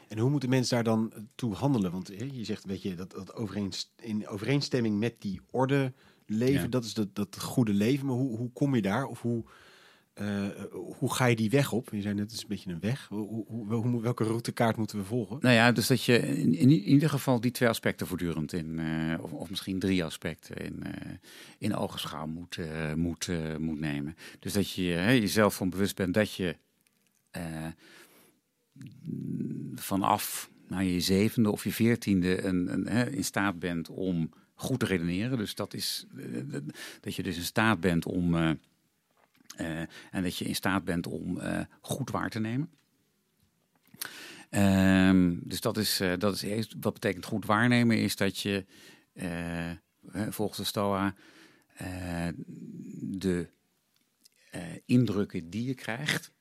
[0.09, 1.91] En hoe moeten mensen daar dan toe handelen?
[1.91, 5.93] Want je zegt, weet je, dat, dat overeenst, in overeenstemming met die orde
[6.27, 6.69] leven, Ja.
[6.69, 8.07] dat is dat, dat goede leven.
[8.07, 9.07] Maar hoe, hoe kom je daar?
[9.07, 9.45] Of hoe
[10.15, 10.49] eh,
[10.99, 11.89] hoe ga je die weg op?
[11.91, 13.07] Je zei net, het is een beetje een weg.
[13.09, 15.39] Hoe, hoe, welke routekaart moeten we volgen?
[15.41, 19.23] Nou ja, dus dat je in, in ieder geval die twee aspecten voortdurend in, eh,
[19.23, 21.13] of, of misschien drie aspecten in, eh
[21.59, 22.59] in ogenschouw moet,
[22.97, 24.17] moet, moet nemen.
[24.39, 24.83] Dus dat je
[25.21, 26.57] jezelf van bewust bent dat je
[29.75, 32.29] vanaf nou, je zevende of je veertiende
[32.85, 35.39] hè, in staat bent om goed te redeneren.
[35.39, 36.61] Dus dat is eh,
[37.01, 38.35] dat je dus in staat bent om.
[38.35, 38.51] eh,
[39.57, 41.41] eh, en dat je in staat bent om
[41.81, 42.71] goed waar te nemen.
[44.51, 48.65] Ehm, dus dat is, dat is wat betekent goed waarnemen, is dat je
[50.29, 51.15] volgens de STOA
[53.01, 53.49] de
[54.85, 56.33] indrukken die je krijgt,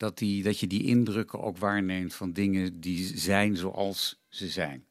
[0.00, 4.84] dat, die, dat je die indrukken ook waarneemt van dingen die zijn zoals ze zijn.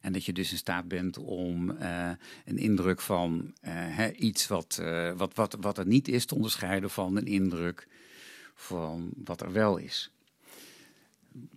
[0.00, 2.10] En dat je dus in staat bent om eh,
[2.44, 6.34] een indruk van eh, hè, iets wat, eh, wat, wat, wat er niet is te
[6.34, 7.88] onderscheiden van een indruk
[8.54, 10.10] van wat er wel is.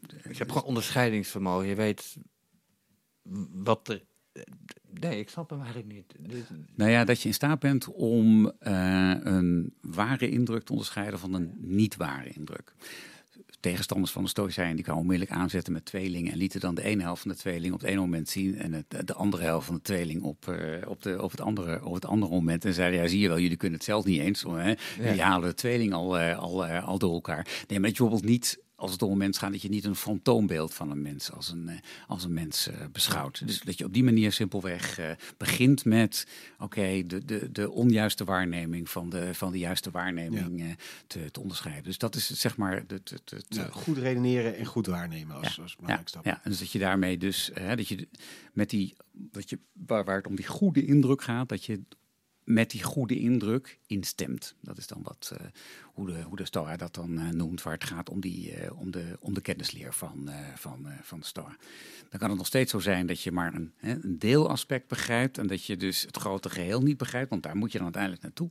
[0.07, 1.67] Je hebt gewoon onderscheidingsvermogen.
[1.67, 2.17] Je weet
[3.51, 4.03] wat er...
[4.99, 6.13] Nee, ik snap hem eigenlijk niet.
[6.75, 11.33] Nou ja, dat je in staat bent om eh, een ware indruk te onderscheiden van
[11.33, 12.73] een niet ware indruk.
[13.59, 17.01] Tegenstanders van de Stoïcijnen die kwamen onmiddellijk aanzetten met tweelingen en lieten dan de ene
[17.01, 19.75] helft van de tweeling op het ene moment zien en het, de andere helft van
[19.75, 22.65] de tweeling op, eh, op, de, op, het andere, op het andere moment.
[22.65, 24.43] En zeiden, ja zie je wel, jullie kunnen het zelf niet eens.
[24.43, 24.73] Hè?
[24.97, 27.47] Jullie halen de tweeling al, eh, al, al door elkaar.
[27.67, 29.85] Nee, maar dat je bijvoorbeeld niet als het om een mens gaat, dat je niet
[29.85, 33.47] een fantoombeeld van een mens als een, eh, als een mens eh, beschouwt.
[33.47, 36.27] Dus dat je op die manier simpelweg eh, begint met,
[36.59, 41.83] oké, de, de, de onjuiste waarneming van de, van de juiste waarneming te, te onderscheiden.
[41.83, 45.61] Dus dat is zeg maar het, het, Ja, goed redeneren en goed waarnemen als, Ja,
[45.61, 46.25] als stap.
[46.25, 48.07] ja, en dus dat je daarmee dus, hè, dat je
[48.53, 51.81] met die, dat je, waar, waar het om die goede indruk gaat, dat je
[52.47, 54.55] met die goede indruk instemt.
[54.61, 55.45] Dat is dan wat, eh,
[55.83, 58.79] hoe, de, hoe de Stoa dat dan eh, noemt, waar het gaat om, die, eh,
[58.79, 61.57] om, de, om de kennisleer van, van, van de Stoa.
[62.09, 65.37] Dan kan het nog steeds zo zijn dat je maar een, hè, een deelaspect begrijpt
[65.37, 68.23] en dat je dus het grote geheel niet begrijpt, want daar moet je dan uiteindelijk
[68.23, 68.49] naartoe.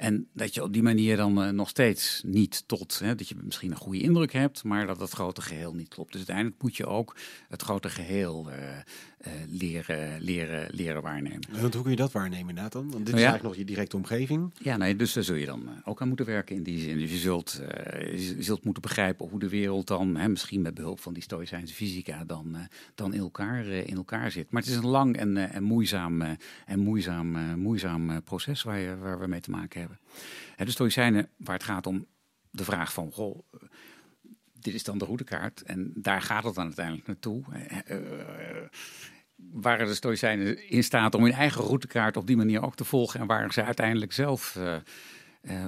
[0.00, 3.34] En dat je op die manier dan eh, nog steeds niet tot, hè, dat je
[3.42, 6.08] misschien een goede indruk hebt, maar dat het grote geheel niet klopt.
[6.10, 7.16] Dus uiteindelijk moet je ook
[7.48, 11.40] het grote geheel eh, eh, leren, leren, leren waarnemen.
[11.60, 12.90] Want hoe kun je dat waarnemen inderdaad dan?
[12.90, 13.28] Want dit Nou is ja.
[13.28, 14.50] eigenlijk nog je directe omgeving.
[14.58, 16.98] Ja, nee, dus daar zul je dan ook aan moeten werken in die zin.
[16.98, 17.60] Dus je zult,
[18.10, 21.74] je zult moeten begrijpen hoe de wereld dan, hè, misschien met behulp van die Stoïcijnse
[21.74, 22.56] fysica, dan,
[22.94, 24.50] dan in, elkaar, in elkaar zit.
[24.50, 26.22] Maar het is een lang en, en moeizaam,
[26.66, 29.89] en moeizaam, moeizaam proces waar, je, waar we mee te maken hebben.
[30.56, 32.06] Hè, de Stoïcijnen, waar het gaat om
[32.50, 33.38] de vraag van, goh,
[34.52, 37.44] dit is dan de routekaart en daar gaat het dan uiteindelijk naartoe.
[37.84, 37.96] Eh,
[39.52, 43.20] waren de Stoïcijnen in staat om hun eigen routekaart op die manier ook te volgen?
[43.20, 44.76] En waren ze uiteindelijk zelf eh,
[45.40, 45.66] eh,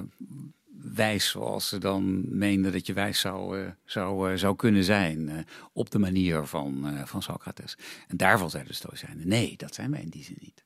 [0.93, 5.45] wijs zoals ze dan meenden dat je wijs zou, zou, zou kunnen zijn?
[5.73, 7.77] op de manier van, van Socrates.
[8.07, 10.63] En daarvan zeiden de Stoïcijnen, nee, dat zijn wij in die zin niet.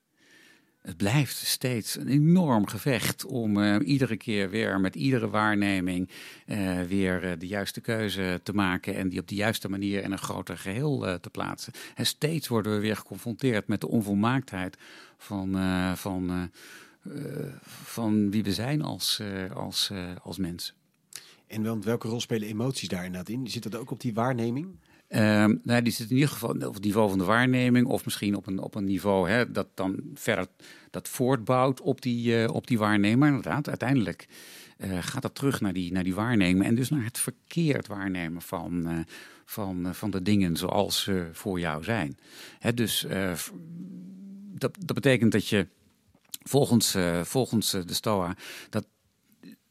[0.88, 6.10] Het blijft steeds een enorm gevecht om eh, iedere keer weer met iedere waarneming
[6.46, 10.12] eh, weer eh, de juiste keuze te maken en die op de juiste manier in
[10.12, 11.74] een groter geheel eh, te plaatsen.
[11.96, 14.78] En steeds worden we weer geconfronteerd met de onvolmaaktheid
[15.18, 15.56] van,
[15.96, 16.52] van,
[17.62, 19.22] van wie we zijn als,
[19.54, 19.92] als,
[20.24, 20.74] als mensen.
[21.48, 23.48] En welke rol spelen emoties daar inderdaad in?
[23.48, 24.76] Zit dat ook op die waarneming?
[25.08, 28.36] Ehm, nou, die zit in ieder geval op het niveau van de waarneming, of misschien
[28.36, 30.48] op een, op een niveau hè, dat dan verder
[30.92, 33.20] dat voortbouwt op die, eh, op die waarneming.
[33.20, 34.28] Maar inderdaad, uiteindelijk
[34.78, 38.42] eh, gaat dat terug naar die, naar die waarneming en dus naar het verkeerd waarnemen
[38.42, 39.00] van, eh,
[39.46, 42.18] van, van de dingen zoals ze voor jou zijn.
[42.60, 43.06] Hè, dus
[44.54, 45.68] dat, dat betekent dat je
[46.44, 48.36] volgens, volgens de STOA
[48.70, 48.88] dat,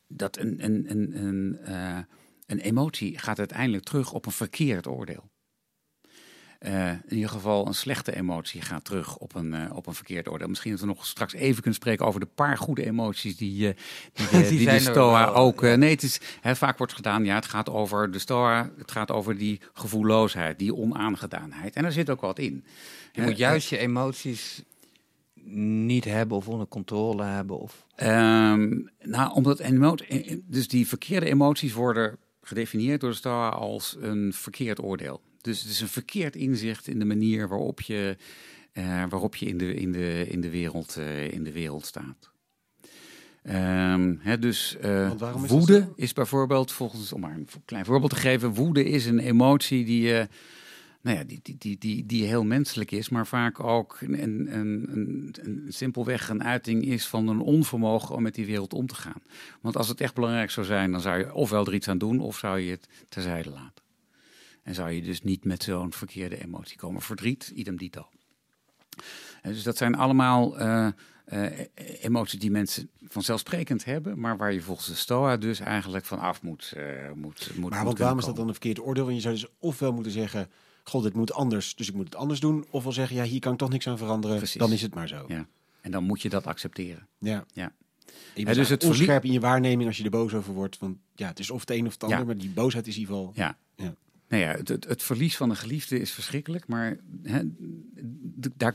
[0.07, 2.07] dat een, een, een, een,
[2.46, 5.30] een emotie gaat uiteindelijk terug op een verkeerd oordeel.
[6.59, 10.28] Eh, in ieder geval een slechte emotie gaat terug op een, eh, op een verkeerd
[10.28, 10.48] oordeel.
[10.48, 13.74] Misschien dat we nog straks even kunnen spreken over de paar goede emoties die, eh,
[14.12, 15.61] die, de, Die die, de Stoa ook...
[15.62, 19.11] nee, het is, hè, vaak wordt gedaan, ja, het gaat over de Stoa, het gaat
[19.11, 21.74] over die gevoelloosheid, die onaangedaanheid.
[21.74, 22.64] En daar zit ook wat in.
[23.12, 24.62] Je moet juist je emoties
[25.50, 27.59] niet hebben of onder controle hebben.
[27.59, 27.87] Of...
[27.94, 29.94] Ehm, nou, omdat emo-
[30.44, 35.20] dus die verkeerde emoties worden gedefinieerd door de Stoa als een verkeerd oordeel.
[35.40, 38.16] Dus het is een verkeerd inzicht in de manier waarop je,
[38.72, 42.30] eh, waarop je in, de, in, de, in, de wereld, eh, in de wereld staat.
[43.42, 48.54] Ehm, dus eh, is woede is bijvoorbeeld, volgens, om maar een klein voorbeeld te geven,
[48.54, 50.28] woede is een emotie die je
[51.07, 54.55] nou ja, die, die, die, die, die heel menselijk is, maar vaak ook een, een,
[54.59, 58.95] een, een, simpelweg een uiting is van een onvermogen om met die wereld om te
[58.95, 59.23] gaan.
[59.61, 62.21] Want als het echt belangrijk zou zijn, dan zou je ofwel er iets aan doen,
[62.21, 63.85] of zou je het terzijde laten.
[64.62, 67.03] En zou je dus niet met zo'n verkeerde emotie komen.
[67.03, 68.09] Verdriet, idem dito.
[69.42, 70.88] En dus dat zijn allemaal uh,
[71.33, 71.47] uh,
[72.01, 76.42] emoties die mensen vanzelfsprekend hebben, maar waar je volgens de STOA dus eigenlijk van af
[76.42, 76.73] moet.
[76.77, 79.05] Uh, moet, moet maar want waarom is dat dan een verkeerd oordeel?
[79.05, 80.51] Want je zou dus ofwel moeten zeggen
[80.88, 82.66] god, dit moet anders, dus ik moet het anders doen.
[82.70, 84.61] Of wel zeggen, ja, hier kan ik toch niks aan veranderen, Precies.
[84.61, 85.25] dan is het maar zo.
[85.29, 85.46] Ja.
[85.81, 87.09] En dan moet je dat accepteren.
[87.18, 87.44] Ja.
[87.53, 87.72] ja.
[88.35, 90.79] Je bent dus het onscherp in je waarneming als je er boos over wordt.
[90.79, 93.01] Want ja, het is of het een of het ander, maar die boosheid is in
[93.01, 93.33] ieder geval...
[93.35, 93.57] Ja,
[94.29, 96.97] nou ja, het, het, verlies van een geliefde is verschrikkelijk, maar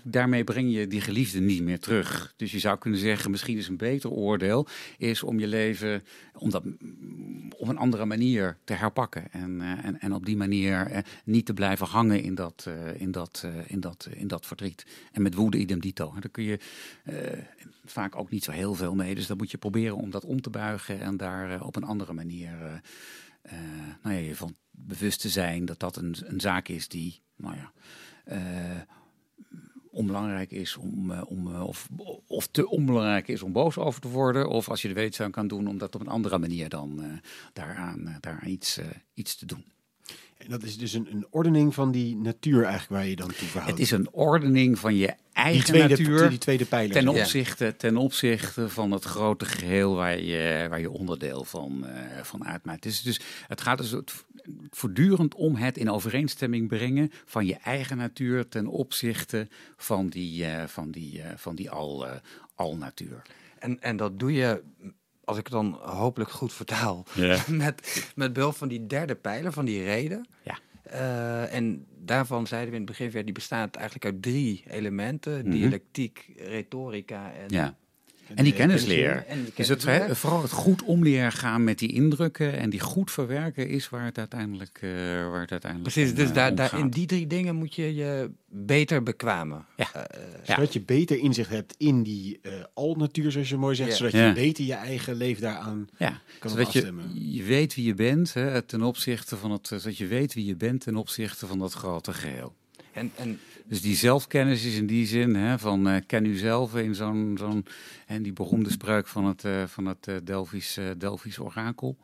[0.04, 2.34] daarmee breng je die geliefde niet meer terug.
[2.36, 6.50] Dus je zou kunnen zeggen, misschien is een beter oordeel is om je leven om
[6.50, 6.64] dat,
[7.58, 9.32] op een andere manier te herpakken.
[9.32, 13.02] En, eh, en, en op die manier eh, niet te blijven hangen in dat, uh,
[13.02, 14.86] in, dat, in, dat, in dat verdriet.
[15.12, 16.14] En met woede idem dito.
[16.20, 16.60] Daar kun je
[17.86, 19.16] vaak ook niet zo heel veel mee.
[19.16, 22.14] Dus dan moet je proberen om dat om te buigen en daar op een andere
[22.14, 22.82] manier
[24.04, 24.56] nou ja, je van
[24.88, 27.72] bewust te zijn dat dat een, een zaak is die, nou ja,
[28.32, 28.82] uh,
[29.92, 31.90] onbelangrijk is om, uh, om of,
[32.28, 34.50] of te onbelangrijk is om boos over te worden.
[34.50, 37.22] Of als je er weet aan kan doen, om dat op een andere manier dan
[37.54, 38.80] daaraan, daaraan iets,
[39.14, 39.66] iets te doen.
[40.44, 43.48] En dat is dus een, een ordening van die natuur eigenlijk waar je dan toe
[43.48, 43.72] verhoudt.
[43.72, 46.30] Het is een ordening van je eigen die tweede, natuur.
[46.30, 46.92] Die tweede pijler.
[46.92, 52.24] Ten opzichte, ten opzichte van het grote geheel waar je, waar je onderdeel van, uh,
[52.24, 52.84] van uitmaakt.
[52.84, 53.94] Dus, dus het gaat dus
[54.70, 60.64] voortdurend om het in overeenstemming brengen van je eigen natuur ten opzichte van die, uh,
[60.64, 62.08] van die, uh, van die al,
[62.56, 63.22] al natuur.
[63.60, 64.64] En, en dat doe je
[65.24, 67.06] als ik dan hopelijk goed vertaal,
[67.48, 70.28] met, met behulp van die derde pijler, van die reden.
[70.44, 70.60] Ja.
[70.94, 75.42] Uh, en daarvan zeiden we in het begin, die bestaat eigenlijk uit drie elementen.
[75.42, 75.52] Mhm.
[75.52, 77.76] Dialectiek, retorica en ja.
[78.36, 79.26] En die kennisleer.
[79.56, 79.86] Dus het,
[80.18, 84.06] vooral het goed om leren gaan met die indrukken en die goed verwerken is waar
[84.06, 84.92] het uiteindelijk, uh,
[85.30, 88.32] waar het uiteindelijk Precies, dus uh, daar, daar, in die drie dingen moet je je
[88.48, 89.66] beter bekwamen.
[89.78, 89.88] Ja.
[89.96, 90.02] Uh,
[90.44, 92.40] zodat je beter inzicht hebt in die
[92.74, 93.96] al-natuur, zoals je mooi zegt.
[93.96, 96.22] Zodat je beter je eigen leven daaraan ja.
[96.40, 97.12] kan zodat afstemmen.
[97.14, 100.46] Je, je weet wie je bent hè, ten opzichte van het, zodat je weet wie
[100.46, 102.56] je bent ten opzichte van dat grote geheel.
[102.94, 103.40] En, en
[103.72, 107.36] dus die zelfkennis is in die zin hè, van uh, ken u zelf in zo'n
[107.40, 107.66] zo'n
[108.06, 111.98] en die beroemde spreuk van het, uh, van het uh, Delfisch, Delfisch orakel.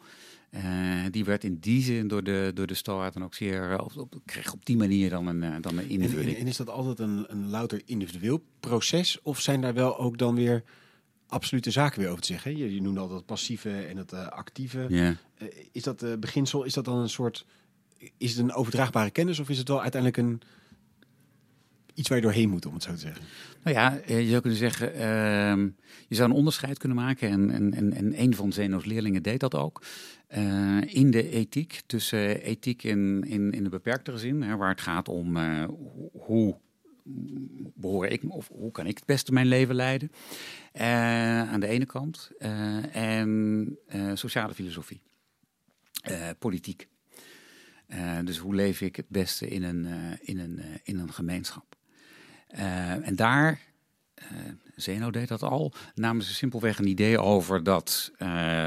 [1.11, 4.53] die werd in die zin door de, door de dan ook zeer, op, op, kreeg
[4.53, 6.27] op die manier dan een, dan een invulling.
[6.27, 9.21] En, en, en, is dat altijd een, een louter individueel proces?
[9.21, 10.63] Of zijn daar wel ook dan weer
[11.27, 12.57] absolute zaken weer over te zeggen?
[12.57, 14.85] Je, je noemde altijd het passieve en het actieve.
[14.89, 15.15] Ja.
[15.71, 17.45] is dat beginsel, is dat dan een soort,
[18.17, 20.41] is het een overdraagbare kennis of is het wel uiteindelijk een
[21.97, 23.25] iets waar je doorheen moet, om het zo te zeggen.
[23.63, 25.69] Nou ja, eh, je zou kunnen zeggen, uh,
[26.07, 27.29] je zou een onderscheid kunnen maken.
[27.29, 29.85] En, en, en, en een van Zeno's leerlingen deed dat ook.
[30.37, 34.81] Uh, in de ethiek, tussen ethiek in, in, in de beperktere zin, hè, waar het
[34.81, 35.67] gaat om uh,
[36.11, 36.57] hoe
[37.75, 40.11] behoor ik, of hoe kan ik het beste mijn leven leiden,
[40.73, 42.31] aan de ene kant.
[42.91, 43.77] en
[44.13, 45.01] sociale filosofie,
[46.39, 46.87] politiek.
[48.23, 49.85] dus hoe leef ik het beste in een,
[50.21, 51.76] in een, in een gemeenschap?
[52.55, 53.59] Uh, en daar,
[54.21, 54.27] uh,
[54.75, 58.19] Zeno deed dat al, namen ze simpelweg een idee over dat uh,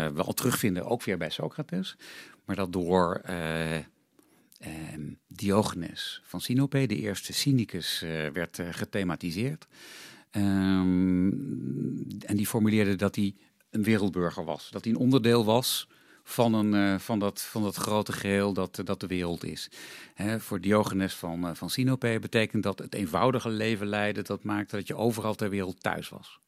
[0.09, 1.97] we al terugvinden, ook weer bij Socrates,
[2.45, 3.83] maar dat door ehm,
[5.27, 9.67] Diogenes van Sinope, de eerste cynicus, werd gethematiseerd.
[10.31, 11.29] Ehm,
[12.21, 13.35] en die formuleerde dat hij
[13.71, 15.89] een wereldburger was, dat hij een onderdeel was
[16.31, 19.71] van, een, uh, van, dat, van dat grote geheel dat, dat de wereld is.
[20.15, 24.77] Hè, voor Diogenes van, uh, van Sinope betekent dat het eenvoudige leven leiden, dat maakte
[24.77, 26.39] dat je overal ter wereld thuis was.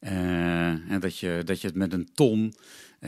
[0.00, 2.54] En dat je, dat je het met een ton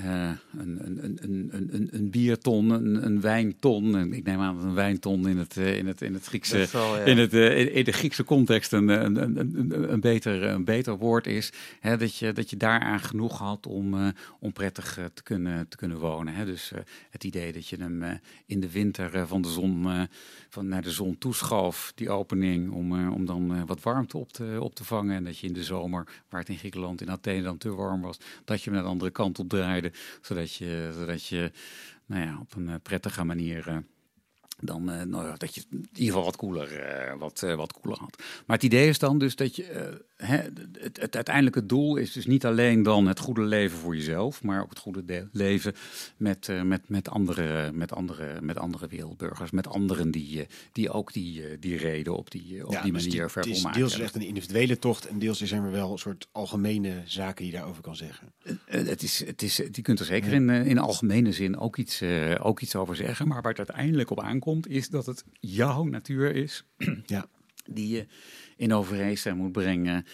[0.05, 4.13] een, een, een, een, een, bierton, een, een wijnton.
[4.13, 6.59] Ik neem aan dat een wijnton in het, in het, in het Griekse,
[7.05, 7.33] in, het,
[7.73, 11.53] in de Griekse context een, een, een, een, beter, een beter woord is.
[11.81, 14.09] Hè, dat, je, dat je daaraan genoeg had om, uh,
[14.41, 16.35] om prettig te, kunnen, te kunnen wonen.
[16.35, 16.45] Hè.
[16.45, 16.79] Dus uh,
[17.11, 19.87] het idee dat je hem in de winter van de zon,
[20.49, 24.75] van naar de zon toeschoof, die opening, om, om dan wat warmte op te, op
[24.75, 25.17] te vangen.
[25.17, 28.01] En dat je in de zomer, waar het in Griekenland, in Athene dan te warm
[28.01, 29.86] was, dat je hem naar de andere kant op draaide
[30.21, 31.51] zodat je, zodat je
[32.07, 33.77] nou ja, op een eh, prettige manier uh,
[34.61, 36.69] dan uh, nou, dat je in ieder geval wat koeler,
[37.19, 38.23] wat, wat had.
[38.47, 40.37] Maar het idee is dan dus dat je hè,
[40.79, 44.63] het, het uiteindelijke doel is dus niet alleen dan het goede leven voor jezelf, maar
[44.63, 45.75] ook het goede de- leven
[46.17, 50.91] met, eh, met, met, andere, met, andere, met andere wereldburgers, met anderen die, eh, die
[50.91, 53.63] ook die, eh, die reden op die, op Ja, die dus manier het- het is
[53.63, 54.01] deels hebben.
[54.01, 57.59] echt een individuele tocht en deels zijn er wel een soort algemene zaken die je
[57.59, 58.33] daarover kan zeggen.
[58.65, 62.03] Het is, het is, je kunt er zeker in, in algemene zin ook iets,
[62.39, 63.29] ook iets over zeggen.
[63.29, 66.65] Maar waar het uiteindelijk op aankomt, is dat het jouw natuur is.
[67.07, 67.27] Ja.
[67.69, 68.07] Die je
[68.57, 70.05] in overeenstemming moet brengen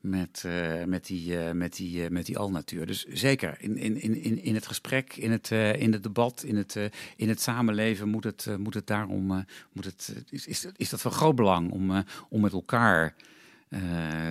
[0.00, 2.86] met, eh, met, die, eh, met, die, eh, met die al-natuur.
[2.86, 6.76] Dus zeker in, in, in, in- het gesprek, in het, in het debat, in het,
[7.16, 11.10] in het samenleven moet het, moet het daarom, moet het, is, is, is dat van
[11.12, 13.14] groot belang om, om met elkaar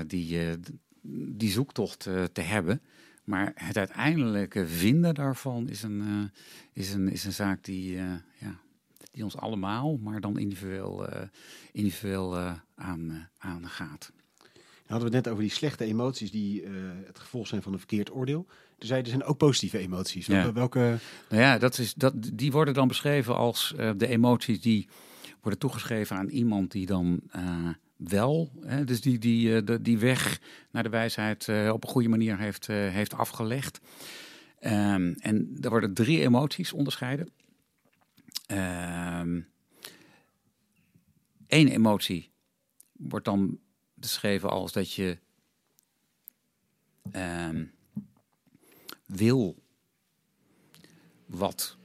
[0.08, 0.40] die,
[1.36, 2.00] die zoektocht
[2.32, 2.82] te hebben.
[3.24, 6.32] Maar het uiteindelijke vinden daarvan is een,
[6.74, 7.96] is een, is een zaak die,
[8.38, 8.60] ja,
[9.20, 11.22] die ons allemaal, maar dan individueel, eh,
[11.72, 14.12] individueel eh, aan, eh, aangaat.
[14.44, 16.66] Dan hadden we het net over die slechte emoties die
[17.06, 18.46] het gevolg zijn van een verkeerd oordeel.
[18.80, 20.26] Er zei, er zijn ook positieve emoties.
[20.26, 20.54] Ja.
[20.54, 20.98] Welke,
[21.30, 24.88] Nou ja, dat is, dat, die worden dan beschreven als de emoties die
[25.42, 27.22] worden toegeschreven aan iemand die dan
[27.96, 30.40] wel, hè, dus die, die, de, die weg
[30.72, 33.80] naar de wijsheid op een goede manier heeft, heeft afgelegd.
[34.60, 37.30] Ehm, en er worden drie emoties onderscheiden.
[41.48, 42.32] Eén emotie
[42.92, 43.60] wordt dan
[43.94, 45.18] beschreven als dat je
[47.12, 47.66] ehm,
[49.06, 49.64] wil
[51.26, 51.78] wat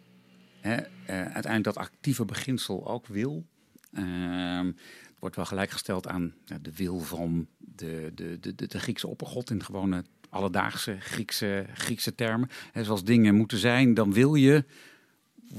[0.60, 3.46] hè, eh, uiteindelijk dat actieve beginsel ook wil.
[3.92, 4.72] Ehm,
[5.18, 9.64] wordt wel gelijkgesteld aan de wil van de, de, de, de, de Griekse oppergod in
[9.64, 12.48] gewone alledaagse Griekse, Griekse termen.
[12.72, 14.64] Hè, zoals dingen moeten zijn, dan wil je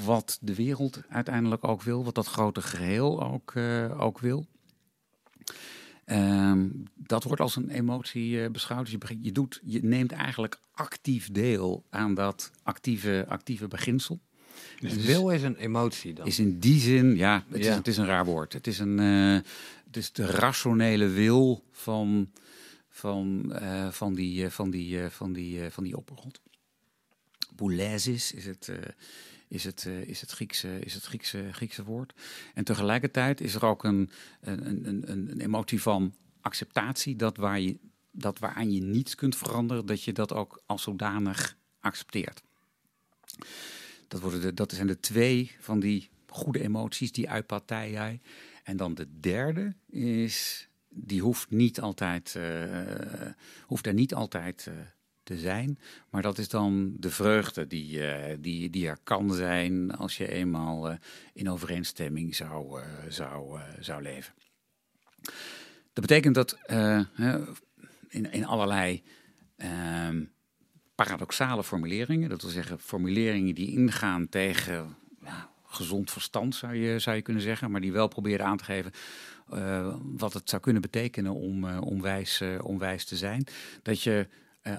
[0.04, 4.46] wat de wereld uiteindelijk ook wil, wat dat grote geheel ook, eh, ook wil.
[6.06, 8.82] Ehm, dat wordt als een emotie eh, beschouwd.
[8.84, 14.20] Dus je, begint- je, doet, je neemt eigenlijk actief deel aan dat actieve, actieve beginsel.
[14.80, 16.26] Dus wil is een emotie dan.
[16.26, 18.54] Is in die zin, ja, het, Is, het is een raar woord.
[18.54, 22.32] Het is, een, het is de rationele wil van,
[22.89, 23.54] van,
[23.91, 26.41] van, die, van, die, van, die, van die oppergrond.
[27.56, 28.72] Boulesis is het,
[29.48, 32.14] is het, eh, is het, Griekse, is het Griekse, Griekse woord.
[32.54, 34.10] En tegelijkertijd is er ook een,
[34.41, 37.78] een, een, een, emotie van acceptatie, dat, waar je,
[38.12, 42.43] dat waaraan je niets kunt veranderen, dat je dat ook als zodanig accepteert.
[44.08, 48.20] Dat, worden de, dat zijn de twee van die goede emoties, die uitpartij.
[48.64, 53.30] En dan de derde is, die hoeft niet altijd, eh,
[53.66, 54.74] hoeft er niet altijd eh,
[55.26, 55.80] te zijn.
[56.09, 60.32] Maar dat is dan de vreugde die, eh, die, die er kan zijn als je
[60.32, 60.95] eenmaal eh,
[61.34, 64.34] in overeenstemming zou, eh, zou, zou leven.
[65.93, 66.57] Dat betekent dat
[68.09, 69.03] in, in allerlei
[69.57, 70.23] ehm,
[70.95, 77.15] paradoxale formuleringen, dat wil zeggen formuleringen die ingaan tegen ja, gezond verstand, zou je, zou
[77.15, 78.91] je kunnen zeggen, maar die wel proberen aan te geven
[80.17, 83.47] wat het zou kunnen betekenen om, om, wijs, om wijs te zijn.
[83.82, 84.28] Dat je,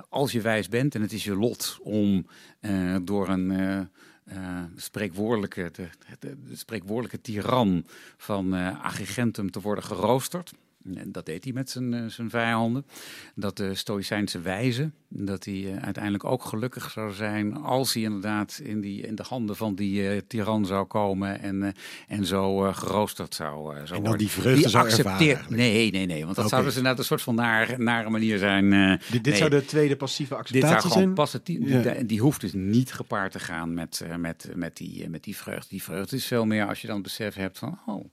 [0.09, 2.27] als je wijs bent en het is je lot om
[2.61, 3.79] eh, door een eh,
[4.25, 10.53] eh, spreekwoordelijke, de, de, de spreekwoordelijke tiran van eh Agrigentum te worden geroosterd.
[10.95, 12.87] En dat deed hij met zijn, eh, zijn vijanden.
[13.35, 18.61] Dat de Stoïcijnse wijze, dat hij eh, uiteindelijk ook gelukkig zou zijn als hij inderdaad
[18.65, 21.75] in, die, in de handen van die eh, tiran zou komen en,
[22.09, 24.19] en zo geroosterd zou, zou En dan worden.
[24.19, 25.37] die vreugde zou ervaren accepteert.
[25.39, 25.63] eigenlijk.
[25.63, 28.71] Nee, nee, nee, want dat zou dus inderdaad een soort van naar, nare manier zijn.
[28.99, 29.37] dit, dit nee.
[29.37, 31.15] zou de tweede passieve Dit acceptatie zou gewoon zijn?
[31.15, 31.41] passen.
[31.45, 31.93] Die, Ja.
[31.93, 35.69] die, die hoeft dus niet gepaard te gaan met, met, met, die, met die vreugde.
[35.69, 38.05] Die vreugde is veel meer als je dan het besef hebt van, oh,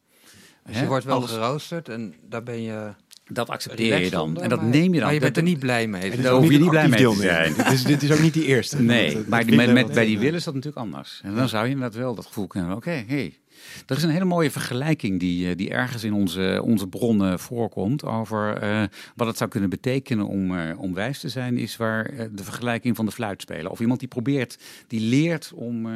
[0.65, 2.93] Dus je wordt wel alles- geroosterd en daar ben je
[3.31, 4.21] dat accepteer je dan.
[4.21, 5.01] onder, En dat maar- neem je dan.
[5.03, 6.11] Maar je bent er niet blij mee.
[6.11, 7.53] En Daar ook hoef je niet blij mee te zijn.
[7.53, 8.81] Dit is, dit is ook niet die eerste.
[8.81, 11.21] Nee, maar die, met, willen bij die wil is dat natuurlijk anders.
[11.23, 13.37] En dan zou je inderdaad wel dat gevoel kunnen hebben, oké, hey.
[13.85, 18.03] Er is een hele mooie vergelijking die, eh, die ergens in onze, onze bronnen voorkomt
[18.03, 18.83] over eh,
[19.15, 22.95] wat het zou kunnen betekenen om, eh, om wijs te zijn, is waar de vergelijking
[22.95, 23.71] van de fluitspeler.
[23.71, 24.57] Of iemand die probeert,
[24.87, 25.93] die leert om, eh,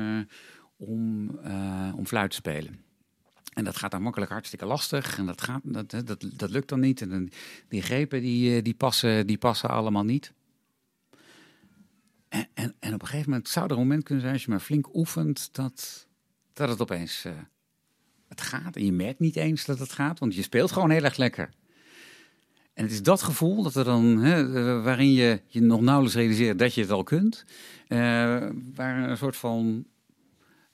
[0.77, 1.29] om,
[1.95, 2.79] om fluit te spelen.
[3.57, 5.17] En dat gaat dan makkelijk hartstikke lastig.
[5.17, 7.01] En dat, gaat, dat, dat, dat lukt dan niet.
[7.01, 7.29] En
[7.67, 10.33] die grepen die, eh, die, passen, die passen allemaal niet.
[12.29, 14.49] En, en, en op een gegeven moment zou er een moment kunnen zijn, als je
[14.49, 16.07] maar flink oefent, dat,
[16.53, 17.31] dat het opeens eh,
[18.27, 18.75] het gaat.
[18.75, 21.49] En je merkt niet eens dat het gaat, want je speelt gewoon heel erg lekker.
[22.73, 26.17] En het is dat gevoel dat er dan, hè, eh, waarin je je nog nauwelijks
[26.17, 27.45] realiseert dat je het al kunt,
[28.75, 29.85] waar een soort van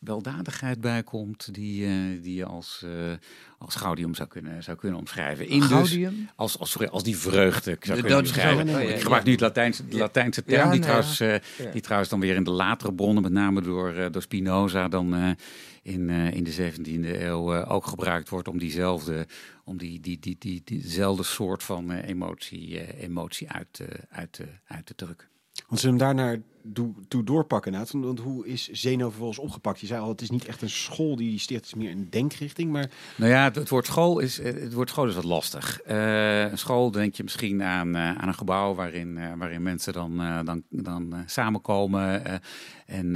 [0.04, 3.12] weldadigheid bij komt die, eh, die je als, eh,
[3.58, 5.48] als gaudium zou kunnen, zou kunnen omschrijven.
[5.48, 5.98] In dus,
[6.36, 8.70] als, als, sorry, als die vreugde zou kunnen omschrijven.
[8.70, 11.36] oh, ja, Ik gebruik nu het Latijnse, de Latijnse term, Ja, die, nee, trouwens, eh,
[11.72, 15.36] die trouwens dan weer in de latere bronnen, met name door, door Spinoza, dan
[15.82, 19.28] in, in de 17e eeuw ook gebruikt wordt om diezelfde,
[19.64, 25.32] om die, die, die, die, diezelfde soort van emotie, emotie uit, uit, uit te drukken.
[25.68, 26.38] Want ze hem daarnaar
[26.74, 27.72] toe, toe doorpakken.
[27.74, 28.02] inderdaad.
[28.02, 29.80] Want, hoe is Zeno vervolgens opgepakt?
[29.80, 32.72] Je zei al, het is niet echt een school die sticht, is meer een denkrichting.
[32.72, 35.82] Maar Nou ja, het, het woord school is, het woord school is wat lastig.
[35.82, 39.94] Eh, een school denk je misschien aan, eh, aan een gebouw waarin, eh, waarin mensen
[39.94, 43.16] dan, dan, dan samenkomen en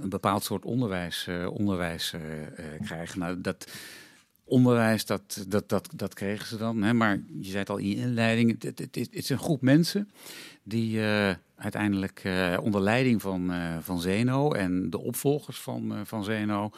[0.00, 2.14] een- bepaald soort onderwijs, onderwijs
[2.84, 3.18] krijgen.
[3.18, 3.70] Nou, dat
[4.48, 6.82] onderwijs, dat, dat, dat, dat kregen ze dan.
[6.82, 6.92] Hè?
[6.94, 10.10] Maar je zei het al in je inleiding, het, het, het, is- een groep mensen
[10.62, 16.24] die eh, uiteindelijk eh, onder leiding van, eh, van Zeno en de opvolgers van, van
[16.24, 16.70] Zeno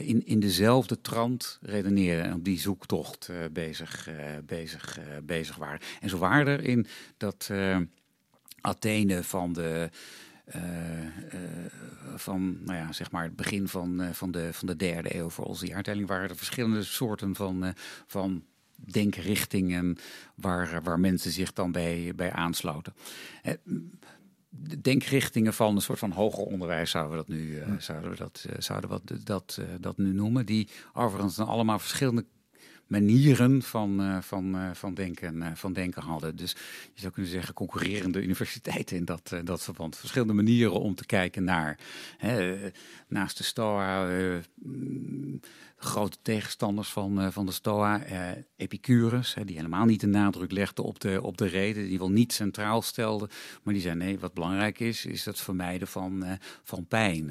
[0.00, 4.08] in, in dezelfde trant redeneren en op die zoektocht bezig,
[4.44, 5.80] bezig, bezig waren.
[6.00, 7.50] En zo waren er in dat
[8.60, 9.90] Athene van de.
[10.46, 11.72] Eh, eh,
[12.14, 15.28] van nou ja, zeg maar het begin van, eh, van, de, van de derde eeuw
[15.28, 17.74] voor onze jaartelling waren er verschillende soorten van,
[18.06, 18.44] van
[18.74, 19.96] denkrichtingen
[20.34, 22.94] waar, waar mensen zich dan bij, bij aansloten.
[24.48, 28.46] De denkrichtingen van een soort van hoger onderwijs zouden we dat nu, zouden we dat,
[28.58, 30.46] zouden we dat, dat, dat nu noemen.
[30.46, 32.24] Die overigens dan allemaal verschillende
[32.86, 36.36] manieren van, eh, van, eh, van, denken, eh, van denken hadden.
[36.36, 36.50] Dus
[36.94, 39.96] je zou kunnen zeggen concurrerende universiteiten in dat, dat verband.
[39.96, 41.78] Verschillende manieren om te kijken naar.
[42.16, 42.70] Hè,
[43.08, 44.08] naast de Stoa,
[45.78, 50.82] grote tegenstanders van, eh, van de Stoa, eh, Epicurus, die helemaal niet de nadruk legde
[50.82, 53.28] op de, op de reden, die wel niet centraal stelde,
[53.62, 57.30] maar die zei nee, wat belangrijk is, is het vermijden van, eh, van pijn.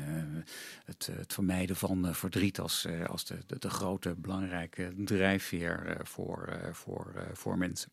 [0.85, 7.13] het, het vermijden van verdriet als, als de, de, de grote belangrijke drijfveer voor, voor,
[7.33, 7.91] voor mensen.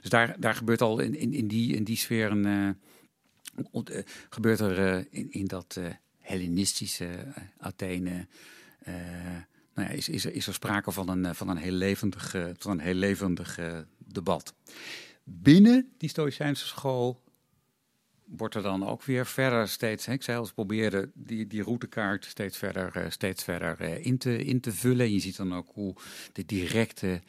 [0.00, 2.76] Dus daar, daar gebeurt al in, in, in, die, in die sfeer een,
[4.30, 5.80] gebeurt er in, in dat
[6.20, 7.08] Hellenistische
[7.58, 8.26] Athene.
[9.74, 12.34] Nou ja, is, is, er, is er sprake van een, eh, van een heel levendig,
[12.34, 14.54] eh, van een heel levendig eh, debat.
[15.24, 17.22] Binnen die Stoïcijnse school
[18.24, 21.62] wordt er dan ook weer verder steeds, hè, ik zei al, ze probeerden die, die
[21.62, 25.06] routekaart steeds verder, steeds verder in, te, in te vullen.
[25.06, 25.94] En je ziet dan ook hoe
[26.32, 27.22] de directe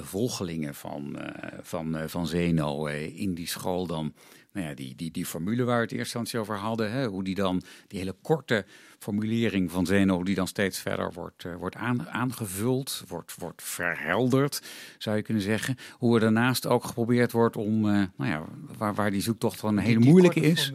[0.00, 1.18] volgelingen van,
[1.60, 4.14] van, van Zeno in die school dan,
[4.52, 7.24] nou ja, die, die, die formule waar we het eerst instantie over hadden, hè, hoe
[7.24, 8.64] die dan, die hele korte
[8.98, 13.62] formulering van Zeno, hoe die dan steeds verder wordt, eh, wordt aan, aangevuld, wordt, wordt
[13.62, 14.62] verhelderd,
[14.98, 15.76] zou je kunnen zeggen.
[15.92, 18.44] Hoe er daarnaast ook geprobeerd wordt om, eh, nou ja,
[18.78, 20.72] waar, waar die zoektocht van een hele moeilijke is.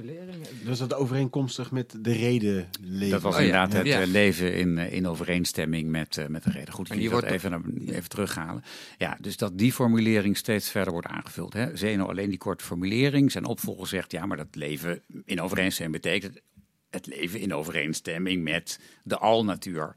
[0.66, 3.10] was dat overeenkomstig met de reden leven?
[3.10, 3.78] Dat was Oh ja, inderdaad ja.
[3.78, 4.02] het Ja.
[4.02, 6.74] eh, leven in, in overeenstemming met, met de reden.
[6.74, 8.64] Goed, En ik die wordt even, even terughalen.
[8.98, 11.54] Ja, dus dat die formulering steeds verder wordt aangevuld.
[11.54, 11.76] Hè.
[11.78, 13.32] Zeno alleen die korte formulering.
[13.32, 16.42] Zijn opvolger zegt, ja, maar dat leven in overeenstemming betekent
[16.90, 19.94] het leven in overeenstemming met de alnatuur.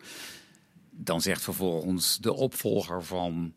[0.91, 3.55] Dan zegt vervolgens de opvolger van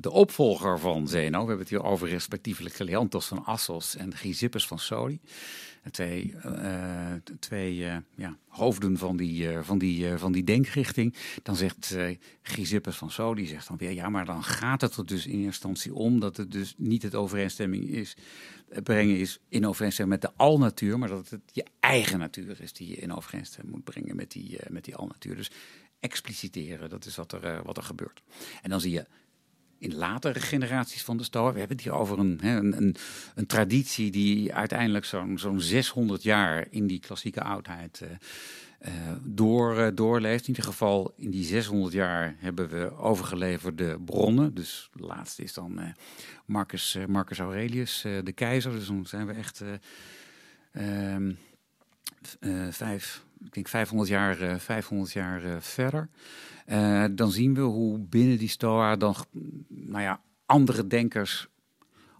[0.00, 4.66] de opvolger van Zeno, we hebben het hier over respectievelijk Leontos van Assos en Chrysippus
[4.66, 5.20] van Soli.
[5.90, 11.14] Twee, eh, twee eh, ja, hoofden van die, eh, van, die, van die denkrichting.
[11.42, 11.96] Dan zegt
[12.42, 15.46] Chrysippus van Soli, zegt dan weer, ja, maar dan gaat het er dus in eerste
[15.46, 18.16] instantie om dat het dus niet het overeenstemming is,
[18.82, 22.88] brengen is in overeenstemming met de alnatuur, maar dat het je eigen natuur is die
[22.88, 25.36] je in overeenstemming moet brengen met die, eh, met die alnatuur.
[25.36, 25.50] Dus
[26.00, 28.22] expliciteren, dat is wat er, eh, wat er gebeurt.
[28.62, 29.06] En dan zie je
[29.78, 31.52] in latere generaties van de Stoa.
[31.52, 32.96] We hebben het hier over een, een, een,
[33.34, 38.08] een traditie die uiteindelijk zo'n zo'n 600 jaar in die klassieke oudheid eh,
[39.22, 40.42] door, eh, doorleeft.
[40.42, 44.54] In ieder geval in die 600 jaar hebben we overgeleverde bronnen.
[44.54, 45.88] Dus de laatste is dan eh,
[46.44, 48.72] Marcus, eh, Marcus Aurelius, eh, de keizer.
[48.72, 51.32] Dus dan zijn we echt eh, ehm,
[52.40, 56.08] eh, vijf, ik denk 500 jaar, eh, 500 jaar eh, verder.
[56.66, 59.14] Eh, dan zien we hoe binnen die Stoa dan,
[59.68, 61.48] nou ja, andere denkers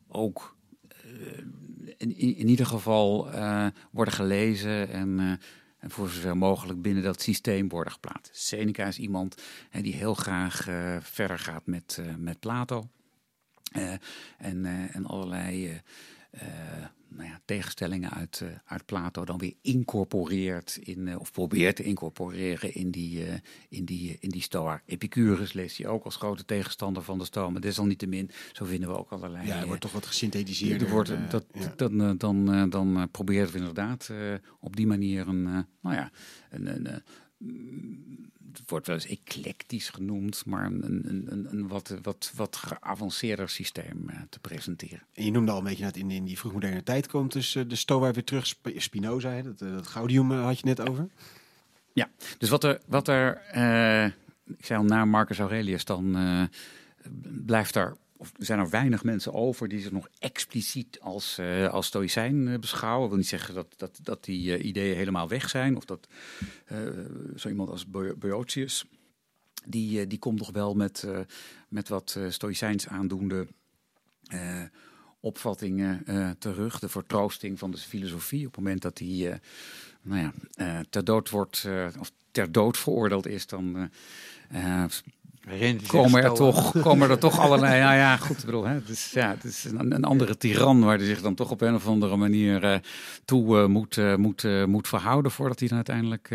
[0.08, 0.56] ook
[0.88, 1.38] eh,
[1.96, 5.32] in, in, ieder geval eh, worden gelezen en, eh,
[5.78, 8.36] en voor zover mogelijk binnen dat systeem worden geplaatst.
[8.36, 12.88] Seneca is iemand hè, die heel graag eh, verder gaat met, eh, met Plato.
[13.72, 13.92] Eh,
[14.38, 15.80] en, en allerlei
[17.08, 21.82] nou ja, tegenstellingen uit, eh, uit Plato dan weer incorporeert in, eh, of probeert te
[21.82, 23.34] incorporeren in die, eh,
[23.68, 24.82] in die, in die Stoa.
[24.86, 28.98] Epicurus leest hij ook als grote tegenstander van de Stoa, maar desalniettemin, zo vinden we
[28.98, 29.46] ook allerlei...
[29.46, 30.82] Ja, er wordt toch wat gesynthetiseerd.
[30.82, 31.72] er wordt, dat, ja.
[31.76, 34.10] dan, dan, dan proberen we inderdaad
[34.60, 35.42] op die manier een,
[35.80, 36.10] nou ja,
[36.50, 36.96] een, een, eh,
[38.52, 43.48] het wordt wel eens eclectisch genoemd, maar een, een, een, een wat, wat, wat geavanceerder
[43.48, 45.02] systeem uh, te presenteren.
[45.12, 47.64] En je noemde al een beetje dat in, in die vroegmoderne tijd komt dus uh,
[47.68, 48.46] de Stoa weer terug.
[48.46, 51.08] Sp Spinoza, hè, dat, uh, dat Gaudium had je net over.
[51.92, 53.36] Ja, dus wat er, wat er
[54.56, 56.16] ik zei al na Marcus Aurelius, dan
[57.44, 61.86] blijft er of zijn er weinig mensen over die zich nog expliciet als, uh, als
[61.86, 63.00] stoïcijn uh, beschouwen.
[63.00, 65.76] Dat wil niet zeggen dat, dat, dat die uh, ideeën helemaal weg zijn.
[65.76, 66.08] Of dat
[67.36, 67.86] zo iemand als
[68.18, 68.84] Boetius,
[69.66, 71.06] die, die komt nog wel met,
[71.68, 73.46] met wat stoïcijns aandoende
[75.20, 76.04] opvattingen
[76.38, 76.78] terug.
[76.78, 79.40] De vertroosting van de filosofie op het moment dat hij
[80.02, 83.90] nou ja, ter dood wordt, of ter dood veroordeeld is, dan
[85.86, 87.76] komen er, toch, komen er toch allerlei.
[87.76, 88.38] Ja, ja, goed.
[88.38, 91.20] Ik bedoel, hè, het is, ja, het is een, een andere tiran waar hij zich
[91.20, 92.76] dan toch op een of andere manier uh,
[93.24, 96.30] toe uh, moet, uh, moet, moet verhouden voordat hij dan uiteindelijk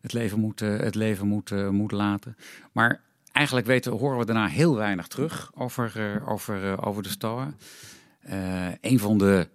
[0.00, 2.36] het leven moet, het leven moet, moet laten.
[2.72, 3.00] Maar
[3.32, 7.54] eigenlijk weten, horen we daarna heel weinig terug over, over, over de Stoa.
[8.80, 9.48] een van de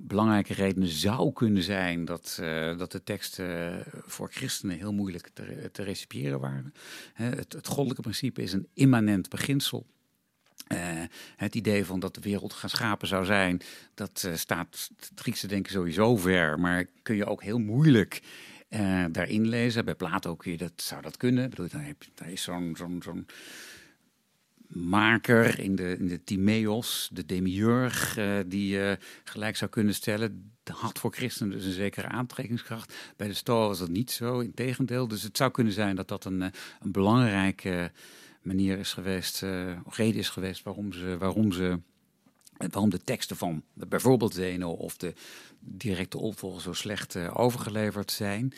[0.00, 5.68] belangrijke redenen zou kunnen zijn dat, uh, dat de teksten voor christenen heel moeilijk te,
[5.72, 6.72] te recipiëren waren.
[7.12, 9.86] het, het goddelijke principe is een immanent beginsel.
[10.72, 10.78] Uh,
[11.36, 13.60] het idee van dat de wereld geschapen zou zijn,
[13.94, 18.22] dat staat het Griekse denken sowieso ver, maar kun je ook heel moeilijk
[19.10, 19.84] daarin lezen.
[19.84, 21.44] Bij Plato kun je dat, zou dat kunnen.
[21.44, 23.26] Ik bedoel, heb, daar is zo'n zo'n zo'n
[24.70, 30.52] maker in de, in de Timaeus, de demiurg, uh, die je gelijk zou kunnen stellen.
[30.64, 32.94] had voor christenen dus een zekere aantrekkingskracht.
[33.16, 35.08] Bij de Stoa was dat niet zo, in tegendeel.
[35.08, 36.48] Dus het zou kunnen zijn dat dat een, eh,
[36.80, 37.92] een belangrijke
[38.42, 41.78] manier is geweest, uh, reden is geweest waarom ze, waarom ze
[42.56, 45.14] waarom de teksten van bijvoorbeeld Zeno of de
[45.58, 48.52] directe opvolger zo slecht overgeleverd zijn.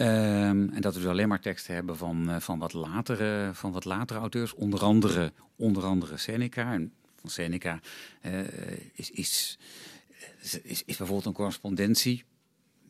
[0.00, 3.72] Um, en dat we dus alleen maar teksten hebben van, uh, van, wat latere, van
[3.72, 6.72] wat latere auteurs, onder andere, onder andere Seneca.
[6.72, 7.80] En van Seneca
[8.26, 8.40] uh,
[8.92, 9.58] is, is,
[10.40, 12.24] is, is, bijvoorbeeld een correspondentie,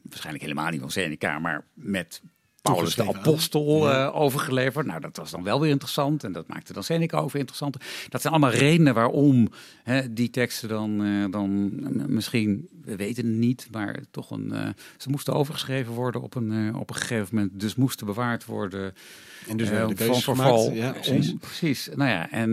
[0.03, 2.23] waarschijnlijk helemaal niet van Seneca, maar met
[2.63, 4.87] Paulus de apostel uh, overgeleverd.
[4.87, 6.25] Nou, dat was dan wel weer interessant.
[6.25, 7.77] En dat maakte dan Seneca over interessant.
[8.09, 9.49] Dat zijn allemaal redenen waarom
[9.83, 11.73] hè, die teksten dan, uh, dan
[12.15, 14.51] misschien, we weten het niet, maar toch een.
[14.53, 17.61] Uh, ze moesten overgeschreven worden op een, op een gegeven moment.
[17.61, 18.95] Dus moesten bewaard worden.
[19.49, 20.73] En dus de van verval.
[20.73, 21.31] Ja, precies.
[21.33, 21.89] Om, precies.
[21.95, 22.51] Nou ja, en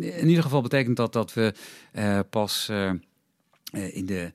[0.00, 1.52] in ieder geval betekent dat dat we
[2.30, 2.70] pas
[3.72, 4.32] in de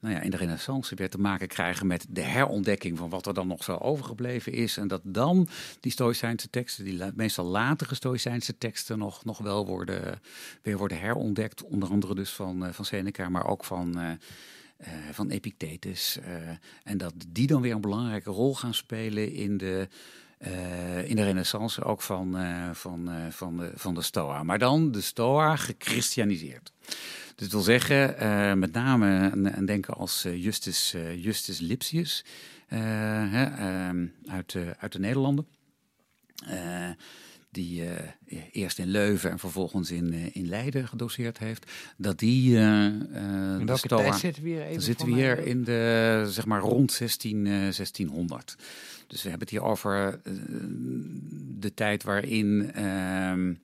[0.00, 3.34] nou ja, in de renaissance weer te maken krijgen met de herontdekking van wat er
[3.34, 4.76] dan nog zo overgebleven is.
[4.76, 5.48] En dat dan
[5.80, 10.20] die Stoïcijnse teksten, die meestal latere Stoïcijnse teksten, nog, nog wel worden,
[10.62, 11.62] weer worden herontdekt.
[11.62, 14.10] Onder andere dus van, uh, van Seneca, maar ook van, uh,
[15.12, 16.18] van Epictetus.
[16.84, 19.88] en dat die dan weer een belangrijke rol gaan spelen in de.
[20.46, 24.42] Uh, in de renaissance ook van, uh, van, uh, van, de, van de Stoa.
[24.42, 26.72] Maar dan de Stoa gechristianiseerd.
[27.38, 32.24] Dus dat wil zeggen, uh, met name een denker als uh, Justus, uh, Justus Lipsius
[32.66, 33.46] hè,
[34.26, 35.46] uit, uit de Nederlanden.
[37.50, 37.82] die
[38.52, 41.70] eerst in Leuven en vervolgens in, in Leiden gedoseerd heeft.
[41.96, 42.56] Dat die.
[42.56, 44.60] in welke Stoa, tijd zitten we hier?
[44.60, 48.56] Even dan zitten we hier in de, zeg maar, rond 16, 1600.
[49.08, 50.20] Dus we hebben het hier over
[51.58, 52.72] de tijd waarin.
[52.72, 53.54] Ehm,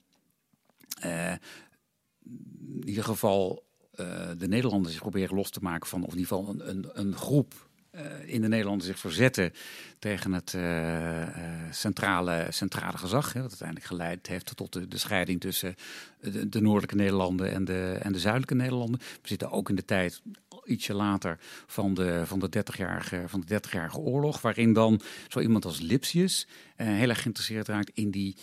[2.74, 3.64] in ieder geval
[4.01, 7.16] uh, de Nederlanders zich proberen los te maken van, of in ieder geval een, een,
[7.16, 9.53] groep uh, in de Nederlanden zich verzetten
[9.99, 11.28] tegen het uh,
[11.70, 13.32] centrale, centrale gezag.
[13.32, 15.74] Hè, dat uiteindelijk geleid heeft tot de, de scheiding tussen
[16.20, 19.01] de, de, noordelijke Nederlanden en de, en de zuidelijke Nederlanden.
[19.01, 20.22] We zitten ook in de tijd
[20.66, 25.64] ietsje later van de, van de 30-jarige van de 30 oorlog, waarin dan zo iemand
[25.64, 26.46] als Lipsius
[26.76, 28.36] heel erg geïnteresseerd raakt in die.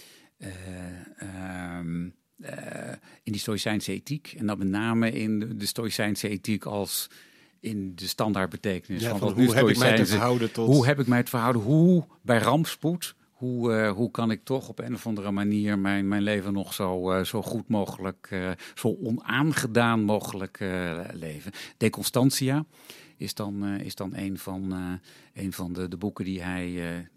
[1.77, 2.13] Um,
[2.45, 2.49] uh,
[3.23, 4.35] in die Stoïcijnse ethiek.
[4.37, 7.09] En dan met name in de, de Stoïcijnse ethiek als
[7.59, 9.01] in de standaard betekenis.
[9.01, 10.67] Ja, van, van hoe heb ik mij te verhouden tot...
[10.67, 11.61] Hoe heb ik mij te verhouden?
[11.61, 13.15] Hoe bij rampspoed?
[13.41, 16.73] Hoe, eh, hoe kan ik toch op een of andere manier mijn, mijn leven nog
[16.73, 20.59] zo, eh, zo goed mogelijk, eh, zo onaangedaan mogelijk
[21.13, 21.51] leven?
[21.77, 22.65] De Constantia
[23.17, 24.71] is dan, is dan een van,
[25.33, 27.07] een van de, de boeken die hij,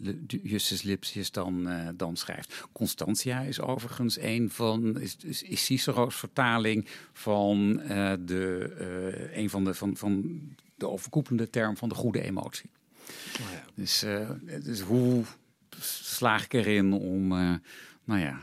[0.42, 2.66] Justus Lipsius, dan, dan schrijft.
[2.72, 7.76] Constantia is overigens een van, is, is, is Cicero's vertaling van,
[8.24, 10.40] de, een van de, van, van
[10.74, 12.70] de overkoepelende term van de goede emotie.
[13.74, 14.30] Dus, eh,
[14.62, 15.24] dus hoe
[15.80, 17.54] slaag ik erin om, eh,
[18.04, 18.40] nou ja,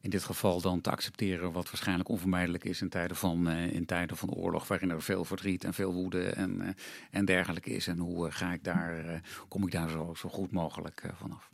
[0.00, 4.16] in dit geval dan te accepteren wat waarschijnlijk onvermijdelijk is in tijden van, in tijden
[4.16, 6.76] van oorlog, waarin er veel verdriet en veel woede en,
[7.10, 7.86] en dergelijke is.
[7.86, 11.50] En hoe ga ik daar, kom ik daar zo, zo goed mogelijk vanaf.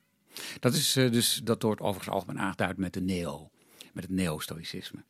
[0.61, 3.51] Dat is dus, dat wordt overigens algemeen aangeduid met de neo,
[3.93, 5.05] met het neo-stoïcisme.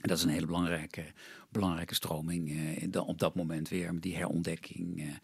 [0.00, 1.12] En dat is een hele belangrijke,
[1.50, 5.18] belangrijke stroming op dat moment weer, die herontdekking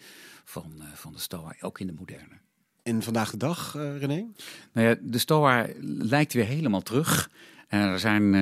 [0.45, 2.41] van, van de Stoa, ook in de moderne.
[2.83, 4.27] En vandaag de dag, René?
[4.73, 5.67] Nou ja, de Stoa
[5.99, 7.31] lijkt weer helemaal terug.
[7.69, 8.35] er zijn,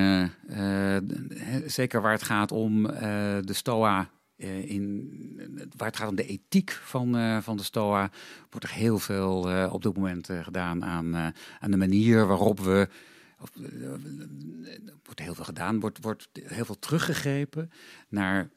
[1.66, 7.43] zeker waar het gaat om de Stoa in, waar het gaat om de ethiek van,
[7.43, 8.11] van de Stoa,
[8.51, 11.16] wordt er heel veel op dit moment gedaan aan,
[11.61, 12.89] aan de manier waarop we
[13.39, 13.91] eh,
[15.05, 17.70] wordt heel veel gedaan, wordt, wordt heel veel teruggegrepen
[18.09, 18.51] naar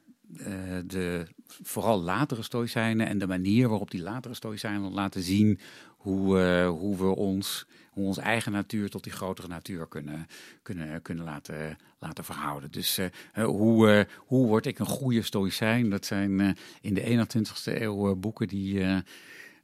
[0.86, 1.26] de
[1.62, 5.58] vooral latere stoïcijnen en de manier waarop die latere stoïcijnen laten zien
[5.96, 10.26] hoe, uh, hoe we ons, hoe eigen natuur tot die grotere natuur kunnen,
[10.62, 12.70] kunnen, kunnen laten, laten verhouden.
[12.70, 13.06] Dus uh,
[13.44, 15.90] hoe, hoe word ik een goede stoïcijn?
[15.90, 18.84] Dat zijn in de 21ste eeuw boeken die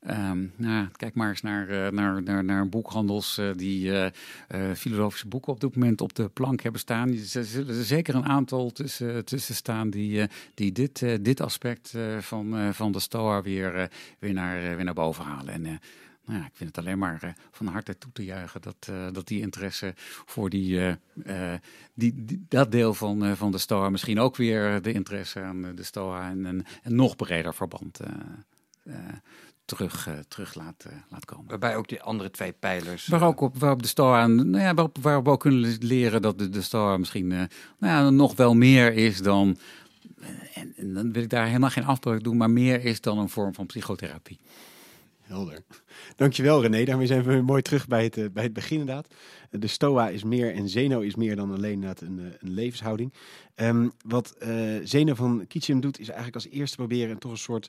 [0.07, 4.07] Um, nou, kijk maar eens naar, uh, naar, naar, naar boekhandels uh, die uh,
[4.74, 7.09] filosofische boeken op dit moment op de plank hebben staan.
[7.09, 12.74] Er zullen er zeker een aantal tussen, tussen staan die, die dit, dit aspect van,
[12.74, 15.55] van de Stoa weer, weer, naar, weer naar boven halen.
[15.55, 15.62] En
[16.24, 19.40] nou ja, ik vind het alleen maar van harte toe te juichen dat, dat die
[19.40, 19.92] interesse
[20.24, 20.96] voor die,
[21.94, 26.30] die, dat deel van, van de Stoa misschien ook weer de interesse aan de Stoa
[26.30, 28.01] en een nog breder verband
[29.69, 31.49] terug, uh, terug laat, uh, laat komen.
[31.49, 33.07] Waarbij ook die andere twee pijlers...
[33.07, 36.39] Waar ook op, waarop de Stoa, nou ja, waarop, waarop we ook kunnen leren dat
[36.39, 37.43] de, de Stoa misschien uh,
[37.79, 39.59] nou ja, nog wel meer is dan...
[40.55, 43.29] En, en, dan wil ik daar helemaal geen afbreuk doen, maar meer is dan een
[43.29, 44.39] vorm van psychotherapie.
[45.23, 45.62] Helder.
[46.16, 46.85] Dankjewel René.
[46.85, 49.09] Daarmee zijn we mooi terug bij het, bij het begin inderdaad.
[49.51, 51.97] De Stoa is meer en Zeno is meer dan alleen een,
[52.41, 53.12] een levenshouding.
[53.57, 54.37] Um, wat
[54.85, 57.69] Zeno van Kitchen doet is eigenlijk als eerste proberen toch een soort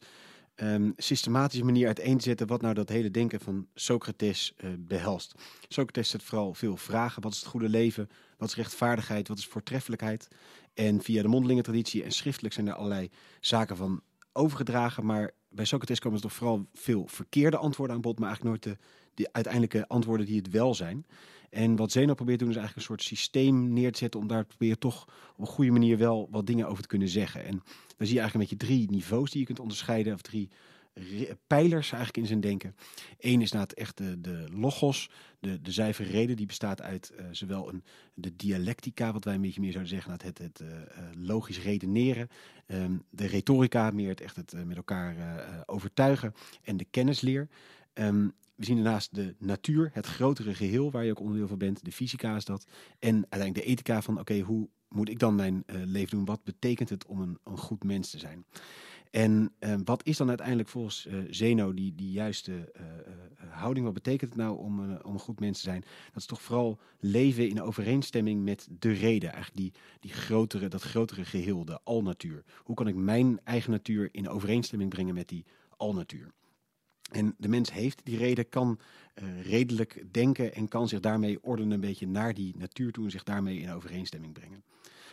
[0.62, 5.34] um, systematische manier uiteen te zetten wat nou dat hele denken van Socrates uh, behelst.
[5.68, 7.22] Socrates zet vooral veel vragen.
[7.22, 8.10] Wat is het goede leven?
[8.38, 9.28] Wat is rechtvaardigheid?
[9.28, 10.28] Wat is voortreffelijkheid?
[10.74, 14.02] En via de mondelinge traditie en schriftelijk zijn er allerlei zaken van
[14.34, 15.06] overgedragen.
[15.06, 18.78] Maar bij Socrates komen er toch vooral veel verkeerde antwoorden aan bod, maar eigenlijk nooit
[18.78, 18.84] de,
[19.14, 21.06] de uiteindelijke antwoorden die het wel zijn.
[21.50, 24.28] En wat Zeno probeert te doen is eigenlijk een soort systeem neer te zetten om
[24.28, 25.04] daar proberen toch
[25.36, 27.46] op een goede manier wel wat dingen over te kunnen zeggen.
[27.46, 27.62] En
[27.98, 30.50] dan zie je eigenlijk een beetje drie niveaus die je kunt onderscheiden, of drie
[31.48, 32.76] pijlers eigenlijk in zijn denken.
[33.20, 37.70] Eén is het echt de, logos, de, de zuivere reden, die bestaat uit uh, zowel
[37.70, 37.84] een,
[38.14, 40.68] de dialectica, wat wij een beetje meer zouden zeggen, het, het uh,
[41.14, 42.28] logisch redeneren.
[42.68, 45.16] Um, de retorica, meer het echt het met elkaar
[45.66, 46.34] overtuigen.
[46.64, 47.48] En de kennisleer.
[47.94, 51.86] Um, we zien daarnaast de natuur, het grotere geheel waar je ook onderdeel van bent.
[51.86, 52.66] De fysica is dat.
[53.00, 56.26] En uiteindelijk de ethica van oké, hoe moet ik dan mijn uh, leven doen?
[56.26, 58.46] Wat betekent het om een, een goed mens te zijn?
[59.12, 62.72] En uh, wat is dan uiteindelijk volgens uh, Zeno die, die juiste
[63.50, 63.86] houding?
[63.86, 65.82] Wat betekent het nou om, om een goed mens te zijn?
[65.82, 69.32] Dat is toch vooral leven in overeenstemming met de reden.
[69.32, 72.44] Eigenlijk die, die grotere, dat grotere geheel, de alnatuur.
[72.64, 75.46] Hoe kan ik mijn eigen natuur in overeenstemming brengen met die
[75.78, 76.32] alnatuur?
[77.10, 78.80] En de mens heeft die reden, kan
[79.16, 83.12] uh, redelijk denken en kan zich daarmee ordenen een beetje naar die natuur toe en
[83.12, 84.64] zich daarmee in overeenstemming brengen.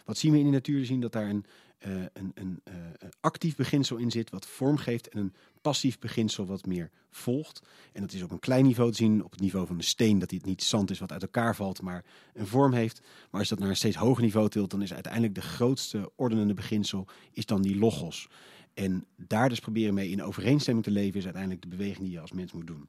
[0.05, 0.78] Wat zien we in die natuur?
[0.78, 1.44] We zien dat daar een,
[1.86, 2.74] uh, een, een uh,
[3.20, 7.62] actief beginsel in zit wat vorm geeft en een passief beginsel wat meer volgt.
[7.92, 10.18] En dat is op een klein niveau te zien, op het niveau van een steen,
[10.18, 13.01] dat het niet zand is wat uit elkaar valt, maar een vorm heeft.
[13.30, 16.11] Maar als je dat naar een steeds hoger niveau tilt, dan is uiteindelijk de grootste
[16.16, 18.28] ordenende beginsel is dan die logos.
[18.76, 22.20] En daar dus proberen mee in overeenstemming te leven, is uiteindelijk de beweging die je
[22.20, 22.88] als mens moet doen.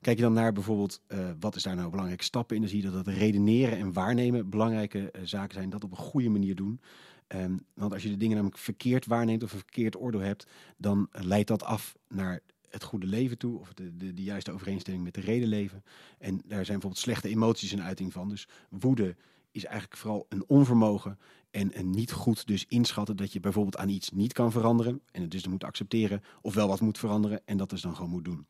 [0.00, 2.62] Kijk je dan naar bijvoorbeeld, uh, wat is daar nou belangrijke stappen in?
[2.62, 5.70] Dan zie je dat redeneren en waarnemen belangrijke uh, zaken zijn.
[5.70, 6.80] Dat op een goede manier doen.
[7.28, 10.46] Um, want als je de dingen namelijk verkeerd waarneemt of een verkeerd oordeel hebt,
[10.76, 15.04] dan leidt dat af naar het goede leven toe, of de, de, de juiste overeenstemming
[15.04, 15.84] met de reden leven.
[16.18, 18.28] En daar zijn bijvoorbeeld slechte emoties een uiting van.
[18.28, 19.16] Dus woede
[19.50, 21.18] is eigenlijk vooral een onvermogen
[21.50, 25.22] en een niet goed dus inschatten dat je bijvoorbeeld aan iets niet kan veranderen en
[25.22, 28.24] het dus moet accepteren of wel wat moet veranderen en dat dus dan gewoon moet
[28.24, 28.46] doen.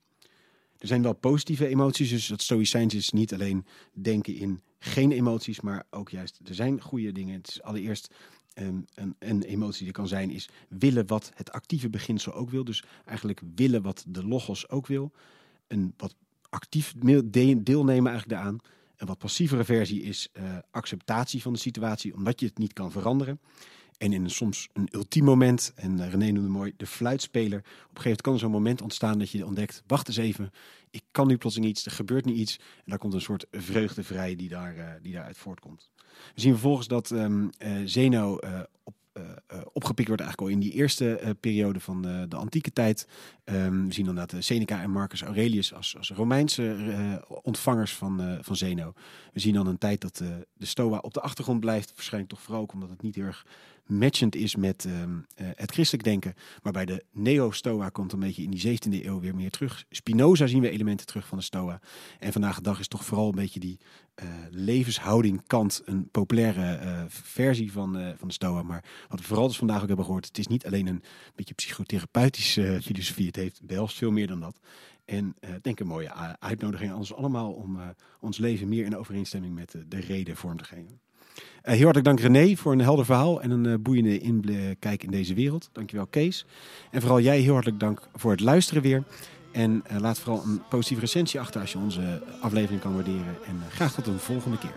[0.78, 5.60] Er zijn wel positieve emoties, dus dat stoïcijns is niet alleen denken in geen emoties,
[5.60, 7.34] maar ook juist er zijn goede dingen.
[7.34, 8.14] Het is allereerst
[8.54, 12.64] um, een, een emotie die kan zijn is willen wat het actieve beginsel ook wil,
[12.64, 15.12] dus eigenlijk willen wat de logos ook wil.
[15.66, 16.14] Een wat
[16.48, 16.94] actief
[17.56, 18.58] deelnemen eigenlijk daaraan.
[19.00, 22.90] Een wat passievere versie is uh, acceptatie van de situatie, omdat je het niet kan
[22.90, 23.40] veranderen.
[23.98, 27.58] En in een, soms een ultiem moment, en uh, René noemde mooi de fluitspeler.
[27.58, 30.50] Op een gegeven moment kan er zo'n moment ontstaan dat je ontdekt, wacht eens even,
[30.90, 32.56] ik kan nu plotseling iets, er gebeurt nu iets.
[32.56, 35.90] En daar komt een soort vreugde vrij die, daar, uh, die daaruit voortkomt.
[36.34, 37.50] We zien vervolgens dat um,
[37.84, 38.38] Zeno
[38.82, 38.94] op
[39.72, 43.08] opgepikt wordt eigenlijk al in die eerste uh, periode van de, de antieke tijd.
[43.44, 46.76] Um, we zien dan dat Seneca en Marcus Aurelius als, als Romeinse
[47.42, 48.92] ontvangers van, van Zeno.
[49.32, 50.16] We zien dan een tijd dat
[50.56, 51.92] de Stoa op de achtergrond blijft.
[51.94, 53.46] Waarschijnlijk toch vooral ook omdat het niet heel erg
[53.90, 56.34] matchend is met um, het christelijk denken.
[56.62, 59.84] Maar bij de Neo-Stoa komt een beetje in die 17e eeuw weer meer terug.
[59.90, 61.80] Spinoza zien we elementen terug van de Stoa.
[62.18, 63.78] En vandaag de dag is toch vooral een beetje die
[64.22, 68.62] uh, levenshouding kant een populaire uh, versie van, van de Stoa.
[68.62, 71.02] Maar wat we vooral dus vandaag ook hebben gehoord, het is niet alleen een
[71.34, 73.26] beetje psychotherapeutische filosofie.
[73.26, 74.60] Het heeft behelst veel meer dan dat.
[75.04, 77.78] En uh, denk een mooie uitnodiging aan ons allemaal om
[78.20, 81.00] ons leven meer in overeenstemming met de reden vorm te geven.
[81.62, 85.68] Heel hartelijk dank René voor een helder verhaal en een boeiende inkijk in deze wereld.
[85.72, 86.46] Dankjewel Kees.
[86.90, 89.02] En vooral jij heel hartelijk dank voor het luisteren weer.
[89.52, 93.36] En laat vooral een positieve recensie achter als je onze aflevering kan waarderen.
[93.46, 94.74] En graag tot een volgende keer.